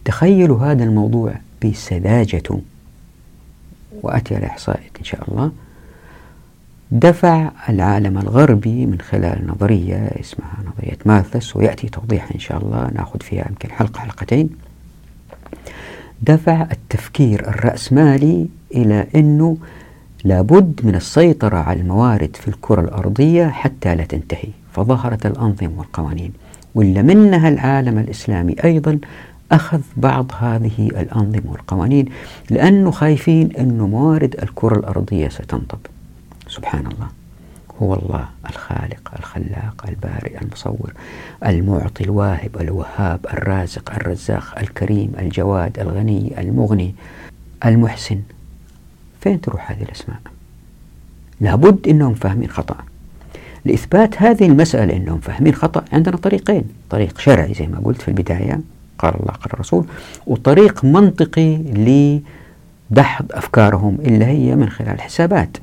[0.06, 1.34] تخيلوا هذا الموضوع
[1.66, 2.62] بسذاجته
[4.02, 5.52] وأتي على إحصائية إن شاء الله.
[6.92, 13.20] دفع العالم الغربي من خلال نظرية اسمها نظرية ماثس ويأتي توضيح إن شاء الله نأخذ
[13.22, 14.50] فيها يمكن حلقة حلقتين.
[16.22, 19.58] دفع التفكير الرأسمالي إلى أنه
[20.24, 26.34] لابد من السيطرة على الموارد في الكرة الأرضية حتى لا تنتهي فظهرت الأنظمة والقوانين.
[26.76, 29.00] ولا منها العالم الإسلامي أيضا
[29.52, 32.06] أخذ بعض هذه الأنظمة والقوانين
[32.50, 35.80] لأنه خايفين أن موارد الكرة الأرضية ستنطب.
[36.48, 37.08] سبحان الله.
[37.82, 40.94] هو الله الخالق الخلاق البارئ المصور
[41.46, 46.96] المعطي الواهب الوهاب الرازق الرزاق الكريم الجواد الغني المغني
[47.66, 48.20] المحسن.
[49.28, 50.20] فين تروح هذه الأسماء؟
[51.42, 52.78] لابد أنهم فاهمين خطأ.
[53.66, 56.64] لإثبات هذه المسألة أنهم فاهمين خطأ عندنا طريقين.
[56.90, 58.60] طريق شرعي زي ما قلت في البداية
[59.00, 59.86] قال الله قال الرسول
[60.28, 61.56] وطريق منطقي
[62.92, 65.58] لدحض أفكارهم اللي هي من خلال الحسابات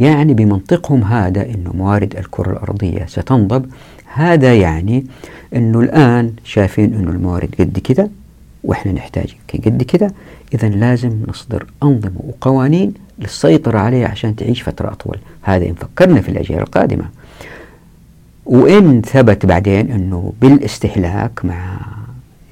[0.00, 3.66] يعني بمنطقهم هذا أنه موارد الكرة الأرضية ستنضب.
[4.14, 5.06] هذا يعني
[5.54, 8.08] أنه الآن شايفين أنه الموارد قد كذا
[8.64, 10.10] وإحنا نحتاج قد كذا
[10.54, 15.18] إذا لازم نصدر أنظمة وقوانين للسيطرة عليها عشان تعيش فترة أطول.
[15.42, 17.04] هذا إن فكرنا في الأجيال القادمة.
[18.46, 21.80] وإن ثبت بعدين أنه بالاستهلاك مع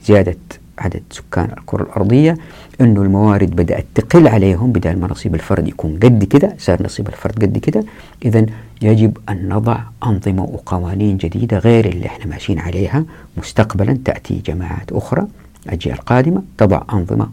[0.06, 0.36] زيادة
[0.78, 2.36] عدد سكان الكرة الأرضية
[2.80, 7.42] أنه الموارد بدأت تقل عليهم بدل ما نصيب الفرد يكون قد كده صار نصيب الفرد
[7.42, 7.84] قد كده.
[8.24, 8.46] إذا
[8.82, 13.04] يجب أن نضع أنظمة وقوانين جديدة غير اللي إحنا ماشيين عليها
[13.36, 15.26] مستقبلا تأتي جماعات أخرى.
[15.66, 17.28] الأجيال القادمة تضع أنظمة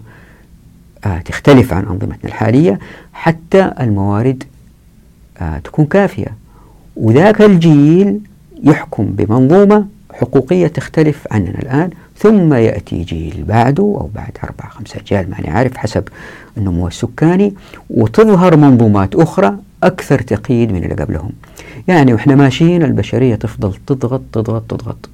[1.06, 2.80] آه تختلف عن أنظمتنا الحالية
[3.14, 4.44] حتى الموارد
[5.42, 6.34] آه تكون كافية.
[6.96, 8.20] وذاك الجيل
[8.64, 15.30] يحكم بمنظومة حقوقية تختلف عننا الآن ثم يأتي جيل بعده أو بعد أربع خمسة أجيال
[15.30, 16.04] ماني عارف حسب
[16.58, 17.54] النمو السكاني
[17.90, 21.32] وتظهر منظومات أخرى أكثر تقييد من اللي قبلهم.
[21.88, 25.10] يعني وإحنا ماشيين البشرية تفضل تضغط تضغط تضغط.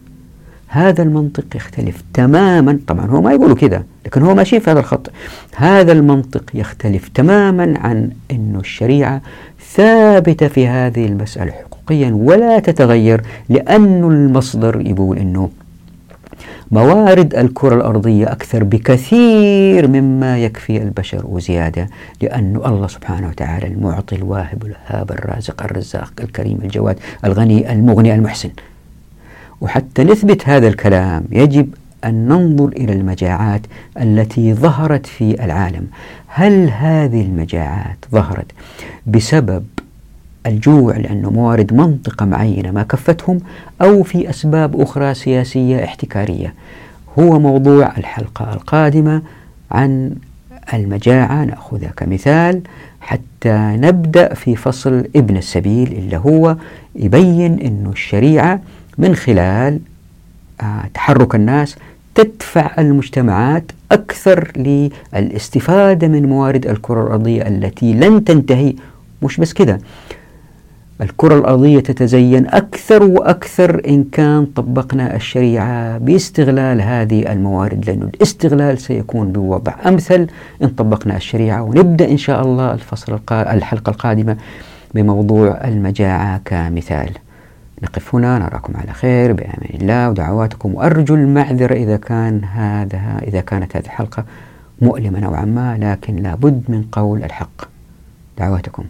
[0.74, 2.80] هذا المنطق يختلف تماما.
[2.88, 5.12] طبعا هو ما يقولوا كذا لكن هو ماشي في هذا الخط.
[5.56, 9.22] هذا المنطق يختلف تماما عن أن الشريعة
[9.76, 15.50] ثابتة في هذه المسألة حقوقيا ولا تتغير لأن المصدر يقول أنه
[16.72, 21.88] موارد الكرة الأرضية أكثر بكثير مما يكفي البشر وزيادة
[22.22, 28.50] لأن الله سبحانه وتعالى المعطي الواهب الهاب الرازق الرزاق الكريم الجواد الغني المغني المحسن.
[29.64, 31.70] وحتى نثبت هذا الكلام يجب
[32.06, 33.62] أن ننظر إلى المجاعات
[34.02, 35.88] التي ظهرت في العالم.
[36.28, 38.46] هل هذه المجاعات ظهرت
[39.08, 39.66] بسبب
[40.46, 43.40] الجوع لأنه موارد منطقة معينة ما كفتهم
[43.82, 46.54] أو في أسباب أخرى سياسية احتكارية؟
[47.20, 49.22] هو موضوع الحلقة القادمة
[49.72, 50.16] عن
[50.74, 51.46] المجاعة.
[51.46, 52.62] نأخذها كمثال
[53.02, 56.56] حتى نبدأ في فصل ابن السبيل اللي هو
[56.96, 58.60] يبين أن الشريعة
[58.98, 59.80] من خلال
[60.62, 61.76] آه، تحرك الناس
[62.16, 64.52] تدفع المجتمعات أكثر
[65.14, 68.74] للاستفادة من موارد الكرة الأرضية التي لن تنتهي.
[69.22, 69.80] مش بس كده
[71.02, 79.32] الكرة الأرضية تتزين أكثر وأكثر إن كان طبقنا الشريعة باستغلال هذه الموارد لأن الاستغلال سيكون
[79.32, 80.28] بوضع أمثل.
[80.64, 84.38] إن طبقنا الشريعة ونبدأ إن شاء الله الفصل الحلقة القادمة
[84.94, 87.10] بموضوع المجاعة كمثال.
[87.84, 90.76] نقف هنا نراكم على خير بأمان الله ودعواتكم.
[90.76, 94.26] وأرجو المعذرة إذا كان هذا إذا كانت هذه الحلقة
[94.82, 97.62] مؤلمة نوعا ما لكن لابد من قول الحق.
[98.38, 98.84] دعواتكم.